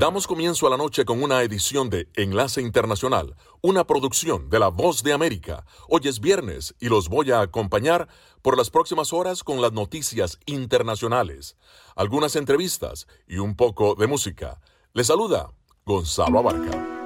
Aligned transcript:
Damos 0.00 0.26
comienzo 0.26 0.66
a 0.66 0.70
la 0.70 0.78
noche 0.78 1.04
con 1.04 1.22
una 1.22 1.42
edición 1.42 1.90
de 1.90 2.08
Enlace 2.14 2.62
Internacional, 2.62 3.36
una 3.60 3.86
producción 3.86 4.48
de 4.48 4.58
La 4.58 4.68
Voz 4.68 5.02
de 5.02 5.12
América. 5.12 5.66
Hoy 5.90 6.00
es 6.04 6.20
viernes 6.20 6.74
y 6.80 6.88
los 6.88 7.10
voy 7.10 7.32
a 7.32 7.42
acompañar 7.42 8.08
por 8.40 8.56
las 8.56 8.70
próximas 8.70 9.12
horas 9.12 9.44
con 9.44 9.60
las 9.60 9.74
noticias 9.74 10.38
internacionales, 10.46 11.58
algunas 11.96 12.34
entrevistas 12.34 13.08
y 13.28 13.36
un 13.36 13.56
poco 13.56 13.94
de 13.94 14.06
música. 14.06 14.62
Les 14.94 15.08
saluda 15.08 15.52
Gonzalo 15.84 16.38
Abarca. 16.38 16.99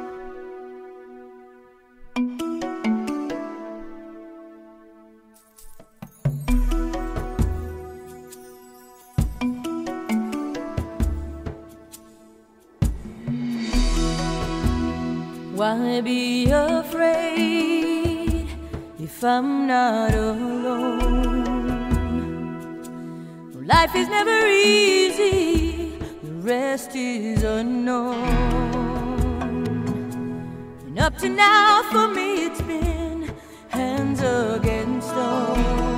Be 16.03 16.50
afraid 16.50 18.48
if 18.98 19.22
I'm 19.22 19.66
not 19.66 20.12
alone? 20.12 20.94
Life 23.64 23.94
is 23.94 24.08
never 24.08 24.46
easy, 24.46 25.96
the 26.22 26.32
rest 26.43 26.96
is 26.96 27.44
unknown. 27.44 28.14
And 30.86 30.98
up 30.98 31.17
to 31.18 31.29
now, 31.29 31.82
for 31.90 32.08
me, 32.08 32.47
it's 32.47 32.61
been 32.62 33.33
hands 33.69 34.20
against 34.20 35.08
stone. 35.08 35.94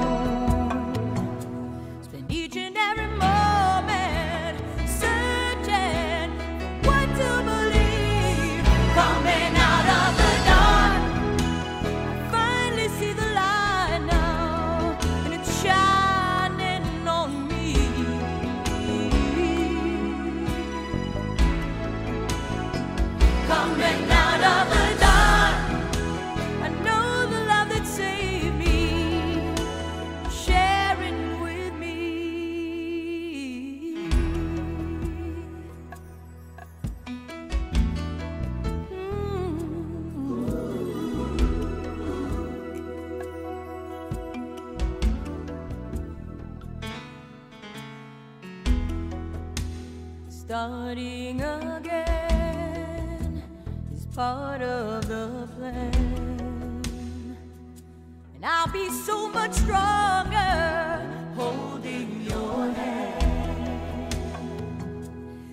Starting 50.67 51.41
again 51.43 53.41
is 53.95 54.05
part 54.07 54.61
of 54.63 55.07
the 55.07 55.49
plan. 55.55 56.83
And 58.35 58.45
I'll 58.45 58.67
be 58.73 58.91
so 58.91 59.29
much 59.29 59.53
stronger 59.53 61.01
holding 61.37 62.21
your 62.23 62.73
hand. 62.73 64.17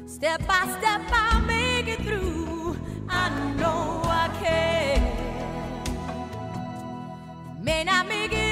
Step 0.08 0.47
by 0.47 0.66
step, 0.80 1.02
I'll 1.11 1.41
make 1.41 1.88
it 1.89 2.00
through. 2.00 2.75
I 3.08 3.30
know 3.59 4.02
I 4.06 4.30
can. 4.41 5.00
May 7.63 7.84
not 7.84 8.07
make 8.07 8.34
it 8.34 8.43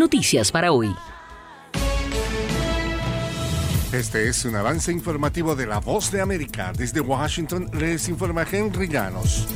noticias 0.00 0.50
para 0.50 0.72
hoy. 0.72 0.92
Este 3.92 4.28
es 4.28 4.44
un 4.44 4.56
avance 4.56 4.90
informativo 4.90 5.54
de 5.54 5.66
La 5.66 5.78
Voz 5.78 6.10
de 6.10 6.20
América. 6.20 6.72
Desde 6.76 7.00
Washington 7.00 7.68
les 7.72 8.08
informa 8.08 8.44
Henry 8.50 8.88
Llanos. 8.88 9.46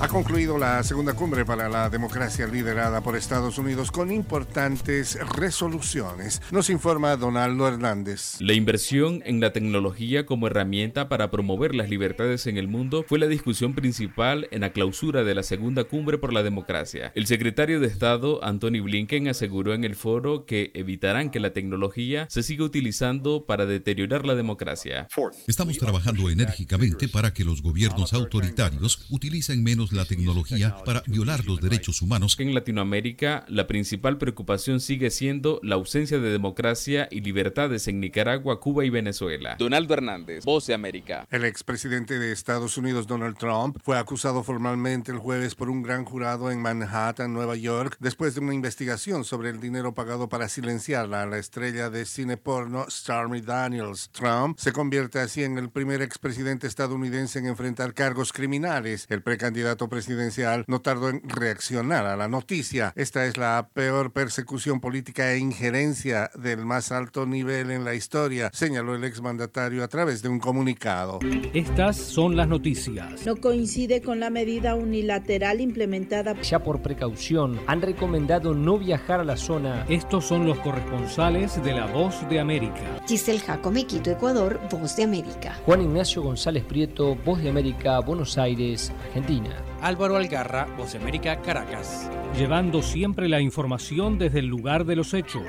Ha 0.00 0.08
concluido 0.08 0.56
la 0.56 0.82
segunda 0.82 1.12
cumbre 1.12 1.44
para 1.44 1.68
la 1.68 1.90
democracia 1.90 2.46
liderada 2.46 3.02
por 3.02 3.16
Estados 3.16 3.58
Unidos 3.58 3.90
con 3.90 4.10
importantes 4.10 5.18
resoluciones. 5.36 6.40
Nos 6.50 6.70
informa 6.70 7.16
Donaldo 7.16 7.68
Hernández. 7.68 8.36
La 8.40 8.54
inversión 8.54 9.22
en 9.26 9.40
la 9.40 9.52
tecnología 9.52 10.24
como 10.24 10.46
herramienta 10.46 11.10
para 11.10 11.30
promover 11.30 11.74
las 11.74 11.90
libertades 11.90 12.46
en 12.46 12.56
el 12.56 12.66
mundo 12.66 13.04
fue 13.06 13.18
la 13.18 13.26
discusión 13.26 13.74
principal 13.74 14.48
en 14.52 14.62
la 14.62 14.72
clausura 14.72 15.22
de 15.22 15.34
la 15.34 15.42
segunda 15.42 15.84
cumbre 15.84 16.16
por 16.16 16.32
la 16.32 16.42
democracia. 16.42 17.12
El 17.14 17.26
secretario 17.26 17.78
de 17.78 17.88
Estado, 17.88 18.42
Anthony 18.42 18.80
Blinken, 18.82 19.28
aseguró 19.28 19.74
en 19.74 19.84
el 19.84 19.96
foro 19.96 20.46
que 20.46 20.70
evitarán 20.72 21.28
que 21.30 21.40
la 21.40 21.52
tecnología 21.52 22.26
se 22.30 22.42
siga 22.42 22.64
utilizando 22.64 23.44
para 23.44 23.66
deteriorar 23.66 24.24
la 24.24 24.34
democracia. 24.34 25.08
Estamos 25.46 25.76
trabajando 25.76 26.30
enérgicamente 26.30 27.06
para 27.06 27.34
que 27.34 27.44
los 27.44 27.60
gobiernos 27.60 28.14
autoritarios 28.14 29.04
utilicen 29.10 29.62
menos 29.62 29.89
usamos 29.90 29.96
la 29.96 30.04
tecnología 30.04 30.76
para 30.84 31.02
violar 31.06 31.44
los 31.44 31.60
derechos 31.60 32.02
humanos. 32.02 32.36
En 32.38 32.54
Latinoamérica, 32.54 33.44
la 33.48 33.66
principal 33.66 34.18
preocupación 34.18 34.80
sigue 34.80 35.10
siendo 35.10 35.60
la 35.62 35.74
ausencia 35.74 36.18
de 36.18 36.30
democracia 36.30 37.08
y 37.10 37.20
libertades 37.20 37.88
en 37.88 38.00
Nicaragua, 38.00 38.60
Cuba 38.60 38.84
y 38.84 38.90
Venezuela. 38.90 39.56
Donaldo 39.58 39.94
Hernández, 39.94 40.44
Voz 40.44 40.66
de 40.66 40.74
América. 40.74 41.26
El 41.30 41.44
expresidente 41.44 42.18
de 42.18 42.32
Estados 42.32 42.76
Unidos, 42.76 43.06
Donald 43.06 43.36
Trump, 43.36 43.78
fue 43.82 43.98
acusado 43.98 44.42
formalmente 44.42 45.12
el 45.12 45.18
jueves 45.18 45.54
por 45.54 45.70
un 45.70 45.82
gran 45.82 46.04
jurado 46.04 46.50
en 46.50 46.60
Manhattan, 46.60 47.32
Nueva 47.32 47.56
York, 47.56 47.96
después 48.00 48.34
de 48.34 48.40
una 48.40 48.54
investigación 48.54 49.24
sobre 49.24 49.50
el 49.50 49.60
dinero 49.60 49.94
pagado 49.94 50.28
para 50.28 50.48
silenciarla 50.48 51.22
a 51.22 51.26
la 51.26 51.38
estrella 51.38 51.90
de 51.90 52.04
cine 52.04 52.36
porno 52.36 52.86
Stormy 52.88 53.40
Daniels. 53.40 54.10
Trump 54.12 54.58
se 54.58 54.72
convierte 54.72 55.18
así 55.18 55.42
en 55.42 55.58
el 55.58 55.70
primer 55.70 56.02
expresidente 56.02 56.66
estadounidense 56.66 57.38
en 57.38 57.46
enfrentar 57.46 57.94
cargos 57.94 58.32
criminales. 58.32 59.06
El 59.08 59.22
precandidato 59.22 59.79
presidencial 59.88 60.64
no 60.66 60.80
tardó 60.80 61.08
en 61.08 61.22
reaccionar 61.28 62.06
a 62.06 62.16
la 62.16 62.28
noticia. 62.28 62.92
Esta 62.96 63.26
es 63.26 63.36
la 63.36 63.68
peor 63.72 64.12
persecución 64.12 64.80
política 64.80 65.32
e 65.32 65.38
injerencia 65.38 66.30
del 66.34 66.64
más 66.64 66.92
alto 66.92 67.26
nivel 67.26 67.70
en 67.70 67.84
la 67.84 67.94
historia, 67.94 68.50
señaló 68.52 68.94
el 68.94 69.04
exmandatario 69.04 69.84
a 69.84 69.88
través 69.88 70.22
de 70.22 70.28
un 70.28 70.38
comunicado. 70.38 71.18
Estas 71.54 71.96
son 71.96 72.36
las 72.36 72.48
noticias. 72.48 73.24
No 73.26 73.36
coincide 73.36 74.02
con 74.02 74.20
la 74.20 74.30
medida 74.30 74.74
unilateral 74.74 75.60
implementada. 75.60 76.40
Ya 76.42 76.62
por 76.62 76.82
precaución, 76.82 77.60
han 77.66 77.82
recomendado 77.82 78.54
no 78.54 78.78
viajar 78.78 79.20
a 79.20 79.24
la 79.24 79.36
zona. 79.36 79.84
Estos 79.88 80.26
son 80.26 80.46
los 80.46 80.58
corresponsales 80.58 81.62
de 81.62 81.72
La 81.72 81.86
Voz 81.86 82.28
de 82.28 82.40
América. 82.40 83.00
Giselle 83.06 83.40
Jacome, 83.40 83.86
Quito, 83.86 84.10
Ecuador, 84.10 84.60
Voz 84.70 84.96
de 84.96 85.04
América. 85.04 85.58
Juan 85.64 85.82
Ignacio 85.82 86.22
González 86.22 86.64
Prieto, 86.64 87.16
Voz 87.16 87.42
de 87.42 87.50
América, 87.50 87.98
Buenos 88.00 88.38
Aires, 88.38 88.92
Argentina. 89.06 89.69
Álvaro 89.82 90.16
Algarra, 90.16 90.66
Voz 90.76 90.94
América, 90.94 91.40
Caracas. 91.42 92.10
Llevando 92.36 92.82
siempre 92.82 93.28
la 93.28 93.40
información 93.40 94.18
desde 94.18 94.40
el 94.40 94.46
lugar 94.46 94.84
de 94.84 94.96
los 94.96 95.14
hechos. 95.14 95.42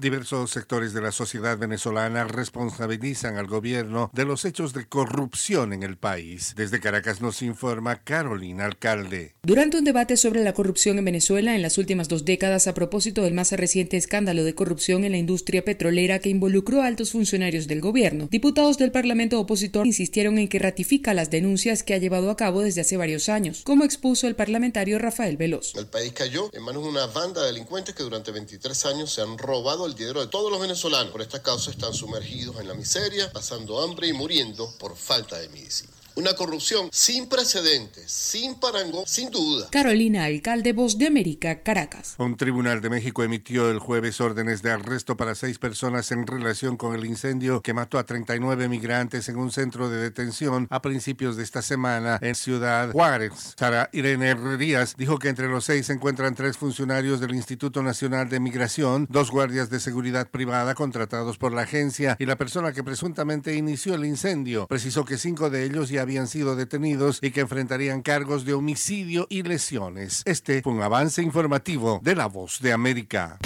Diversos 0.00 0.50
sectores 0.50 0.92
de 0.92 1.00
la 1.00 1.10
sociedad 1.10 1.56
venezolana 1.56 2.24
responsabilizan 2.24 3.38
al 3.38 3.46
gobierno 3.46 4.10
de 4.12 4.26
los 4.26 4.44
hechos 4.44 4.74
de 4.74 4.86
corrupción 4.86 5.72
en 5.72 5.82
el 5.82 5.96
país. 5.96 6.52
Desde 6.54 6.80
Caracas 6.80 7.22
nos 7.22 7.40
informa 7.40 8.02
Carolina 8.04 8.66
Alcalde. 8.66 9.34
Durante 9.42 9.78
un 9.78 9.84
debate 9.84 10.18
sobre 10.18 10.44
la 10.44 10.52
corrupción 10.52 10.98
en 10.98 11.06
Venezuela 11.06 11.54
en 11.54 11.62
las 11.62 11.78
últimas 11.78 12.08
dos 12.08 12.26
décadas 12.26 12.66
a 12.66 12.74
propósito 12.74 13.22
del 13.22 13.32
más 13.32 13.52
reciente 13.52 13.96
escándalo 13.96 14.44
de 14.44 14.54
corrupción 14.54 15.04
en 15.04 15.12
la 15.12 15.18
industria 15.18 15.64
petrolera 15.64 16.18
que 16.18 16.28
involucró 16.28 16.82
a 16.82 16.86
altos 16.86 17.12
funcionarios 17.12 17.66
del 17.66 17.80
gobierno, 17.80 18.28
diputados 18.30 18.76
del 18.76 18.92
Parlamento 18.92 19.40
opositor 19.40 19.86
insistieron 19.86 20.36
en 20.38 20.48
que 20.48 20.58
ratifica 20.58 21.14
las 21.14 21.30
denuncias 21.30 21.82
que 21.82 21.94
ha 21.94 21.98
llevado 21.98 22.30
a 22.30 22.36
cabo 22.36 22.60
desde 22.60 22.82
hace 22.82 22.98
varios 22.98 23.30
años, 23.30 23.62
como 23.64 23.84
expuso 23.84 24.26
el 24.26 24.36
parlamentario 24.36 24.98
Rafael 24.98 25.38
Veloz. 25.38 25.74
El 25.74 25.86
país 25.86 26.12
cayó 26.12 26.50
en 26.52 26.62
manos 26.62 26.82
de 26.82 26.90
una 26.90 27.06
banda 27.06 27.40
de 27.40 27.46
delincuentes 27.46 27.94
que 27.94 28.02
durante 28.02 28.30
23 28.30 28.86
años 28.86 29.12
se 29.12 29.22
han 29.22 29.38
robado 29.38 29.85
el 29.86 29.94
dinero 29.94 30.20
de 30.20 30.26
todos 30.26 30.50
los 30.50 30.60
venezolanos. 30.60 31.12
Por 31.12 31.22
esta 31.22 31.42
causa 31.42 31.70
están 31.70 31.94
sumergidos 31.94 32.60
en 32.60 32.68
la 32.68 32.74
miseria, 32.74 33.32
pasando 33.32 33.80
hambre 33.80 34.08
y 34.08 34.12
muriendo 34.12 34.70
por 34.78 34.96
falta 34.96 35.38
de 35.38 35.48
medicina. 35.48 35.95
Una 36.16 36.32
corrupción 36.32 36.88
sin 36.92 37.28
precedentes, 37.28 38.10
sin 38.10 38.54
parangón, 38.54 39.04
sin 39.06 39.30
duda. 39.30 39.68
Carolina 39.70 40.24
Alcalde, 40.24 40.72
Voz 40.72 40.96
de 40.96 41.06
América, 41.06 41.60
Caracas. 41.60 42.14
Un 42.16 42.38
tribunal 42.38 42.80
de 42.80 42.88
México 42.88 43.22
emitió 43.22 43.70
el 43.70 43.80
jueves 43.80 44.18
órdenes 44.22 44.62
de 44.62 44.70
arresto 44.70 45.18
para 45.18 45.34
seis 45.34 45.58
personas 45.58 46.10
en 46.12 46.26
relación 46.26 46.78
con 46.78 46.94
el 46.94 47.04
incendio 47.04 47.60
que 47.60 47.74
mató 47.74 47.98
a 47.98 48.04
39 48.04 48.66
migrantes 48.66 49.28
en 49.28 49.36
un 49.36 49.52
centro 49.52 49.90
de 49.90 49.98
detención 49.98 50.66
a 50.70 50.80
principios 50.80 51.36
de 51.36 51.42
esta 51.42 51.60
semana 51.60 52.18
en 52.22 52.34
Ciudad 52.34 52.92
Juárez. 52.92 53.54
Sara 53.58 53.90
Irene 53.92 54.30
Herrerías 54.30 54.96
dijo 54.96 55.18
que 55.18 55.28
entre 55.28 55.48
los 55.48 55.66
seis 55.66 55.84
se 55.84 55.92
encuentran 55.92 56.34
tres 56.34 56.56
funcionarios 56.56 57.20
del 57.20 57.34
Instituto 57.34 57.82
Nacional 57.82 58.30
de 58.30 58.40
Migración, 58.40 59.06
dos 59.10 59.30
guardias 59.30 59.68
de 59.68 59.80
seguridad 59.80 60.30
privada 60.30 60.74
contratados 60.74 61.36
por 61.36 61.52
la 61.52 61.62
agencia 61.62 62.16
y 62.18 62.24
la 62.24 62.36
persona 62.36 62.72
que 62.72 62.82
presuntamente 62.82 63.54
inició 63.54 63.96
el 63.96 64.06
incendio. 64.06 64.66
Precisó 64.66 65.04
que 65.04 65.18
cinco 65.18 65.50
de 65.50 65.64
ellos 65.64 65.90
ya 65.90 66.05
habían 66.06 66.28
sido 66.28 66.54
detenidos 66.54 67.18
y 67.20 67.32
que 67.32 67.40
enfrentarían 67.40 68.00
cargos 68.00 68.44
de 68.44 68.54
homicidio 68.54 69.26
y 69.28 69.42
lesiones. 69.42 70.22
Este 70.24 70.62
fue 70.62 70.72
un 70.72 70.80
avance 70.80 71.20
informativo 71.20 71.98
de 72.00 72.14
La 72.14 72.26
Voz 72.26 72.60
de 72.60 72.72
América. 72.72 73.38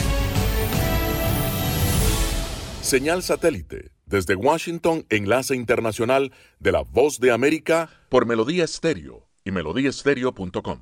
Señal 2.83 3.23
satélite. 3.23 3.93
Desde 4.05 4.35
Washington, 4.35 5.07
enlace 5.09 5.57
internacional 5.57 6.33
de 6.59 6.73
La 6.73 6.83
Voz 6.83 7.19
de 7.19 7.31
América 7.31 7.89
por 8.11 8.27
Melodía 8.27 8.65
Estéreo 8.65 9.27
y 9.43 9.53
melodíaestéreo.com. 9.53 10.81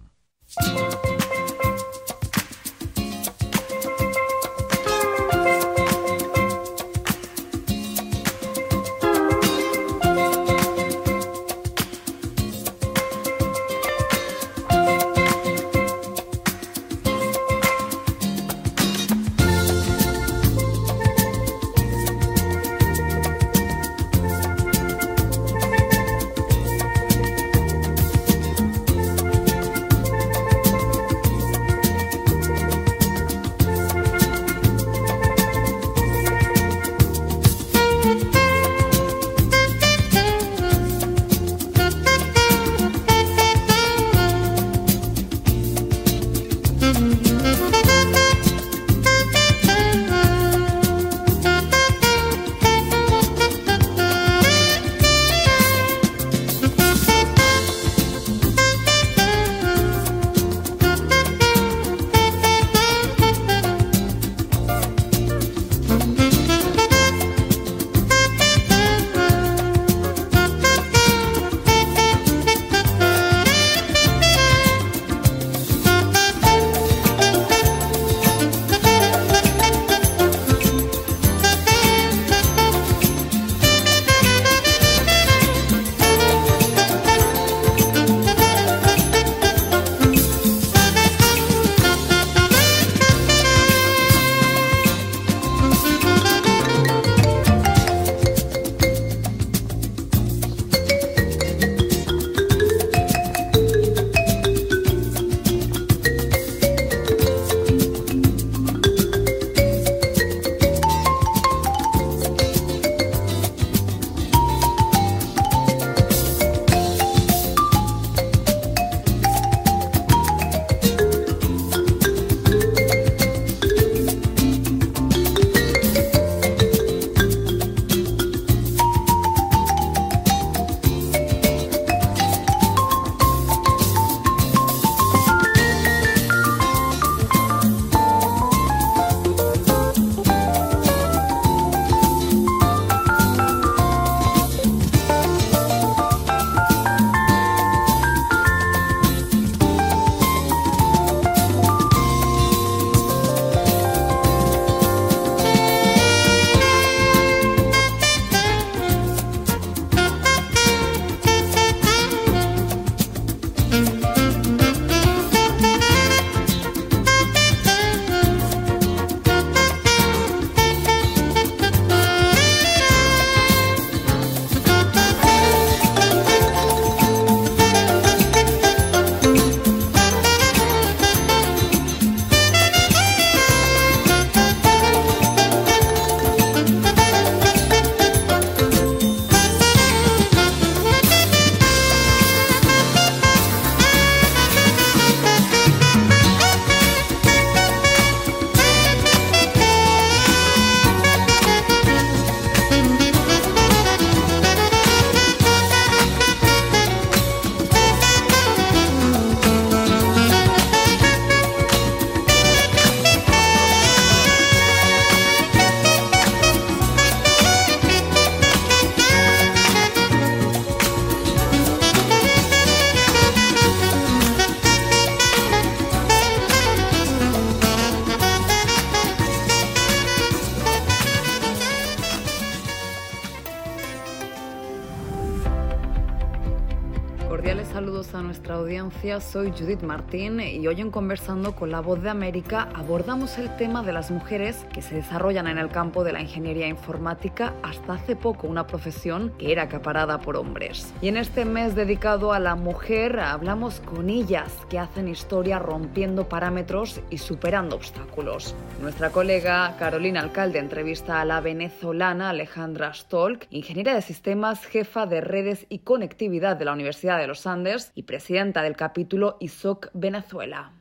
audiencia. 238.89 239.21
Soy 239.21 239.53
Judith 239.53 239.83
Martín 239.83 240.41
y 240.41 240.67
hoy 240.67 240.81
en 240.81 240.91
Conversando 240.91 241.55
con 241.55 241.71
la 241.71 241.81
Voz 241.81 242.03
de 242.03 242.09
América 242.09 242.69
abordamos 242.75 243.39
el 243.39 243.55
tema 243.57 243.83
de 243.83 243.93
las 243.93 244.11
mujeres 244.11 244.65
que 244.73 244.83
se 244.83 244.95
desarrollan 244.95 245.47
en 245.47 245.59
el 245.59 245.69
campo 245.69 246.05
de 246.05 246.13
la 246.13 246.23
ingeniería 246.23 246.67
informática 246.67 247.53
hasta 247.63 247.95
hace 247.95 248.17
poco 248.17 248.47
una 248.47 248.67
profesión 248.67 249.33
que 249.39 249.53
era 249.53 249.65
acaparada 249.65 250.21
por 250.21 250.37
hombres. 250.37 250.93
Y 251.03 251.09
en 251.09 251.19
este 251.19 251.45
mes 251.45 251.75
dedicado 251.75 252.33
a 252.33 252.39
la 252.39 252.55
mujer 252.55 253.21
hablamos 253.21 253.81
con 253.81 254.09
ellas 254.09 254.53
que 254.71 254.79
hacen 254.79 255.09
historia 255.09 255.59
rompiendo 255.59 256.29
parámetros 256.29 257.01
y 257.11 257.19
superando 257.19 257.77
obstáculos. 257.77 258.55
Nuestra 258.81 259.11
colega 259.11 259.77
Carolina 259.79 260.21
Alcalde 260.21 260.59
entrevista 260.59 261.21
a 261.21 261.25
la 261.25 261.41
venezolana 261.41 262.31
Alejandra 262.31 262.95
Stolk, 262.95 263.47
ingeniera 263.51 263.95
de 263.95 264.03
sistemas, 264.03 264.65
jefa 264.65 265.07
de 265.07 265.21
redes 265.21 265.67
y 265.69 265.81
conectividad 265.81 266.57
de 266.57 266.65
la 266.65 266.73
Universidad 266.73 267.19
de 267.19 267.27
los 267.27 267.47
Andes 267.47 267.93
y 267.95 268.05
presidenta 268.05 268.63
del 268.63 268.78
capítulo 268.79 269.37
ISOC 269.41 269.91
Venezuela. 269.93 270.73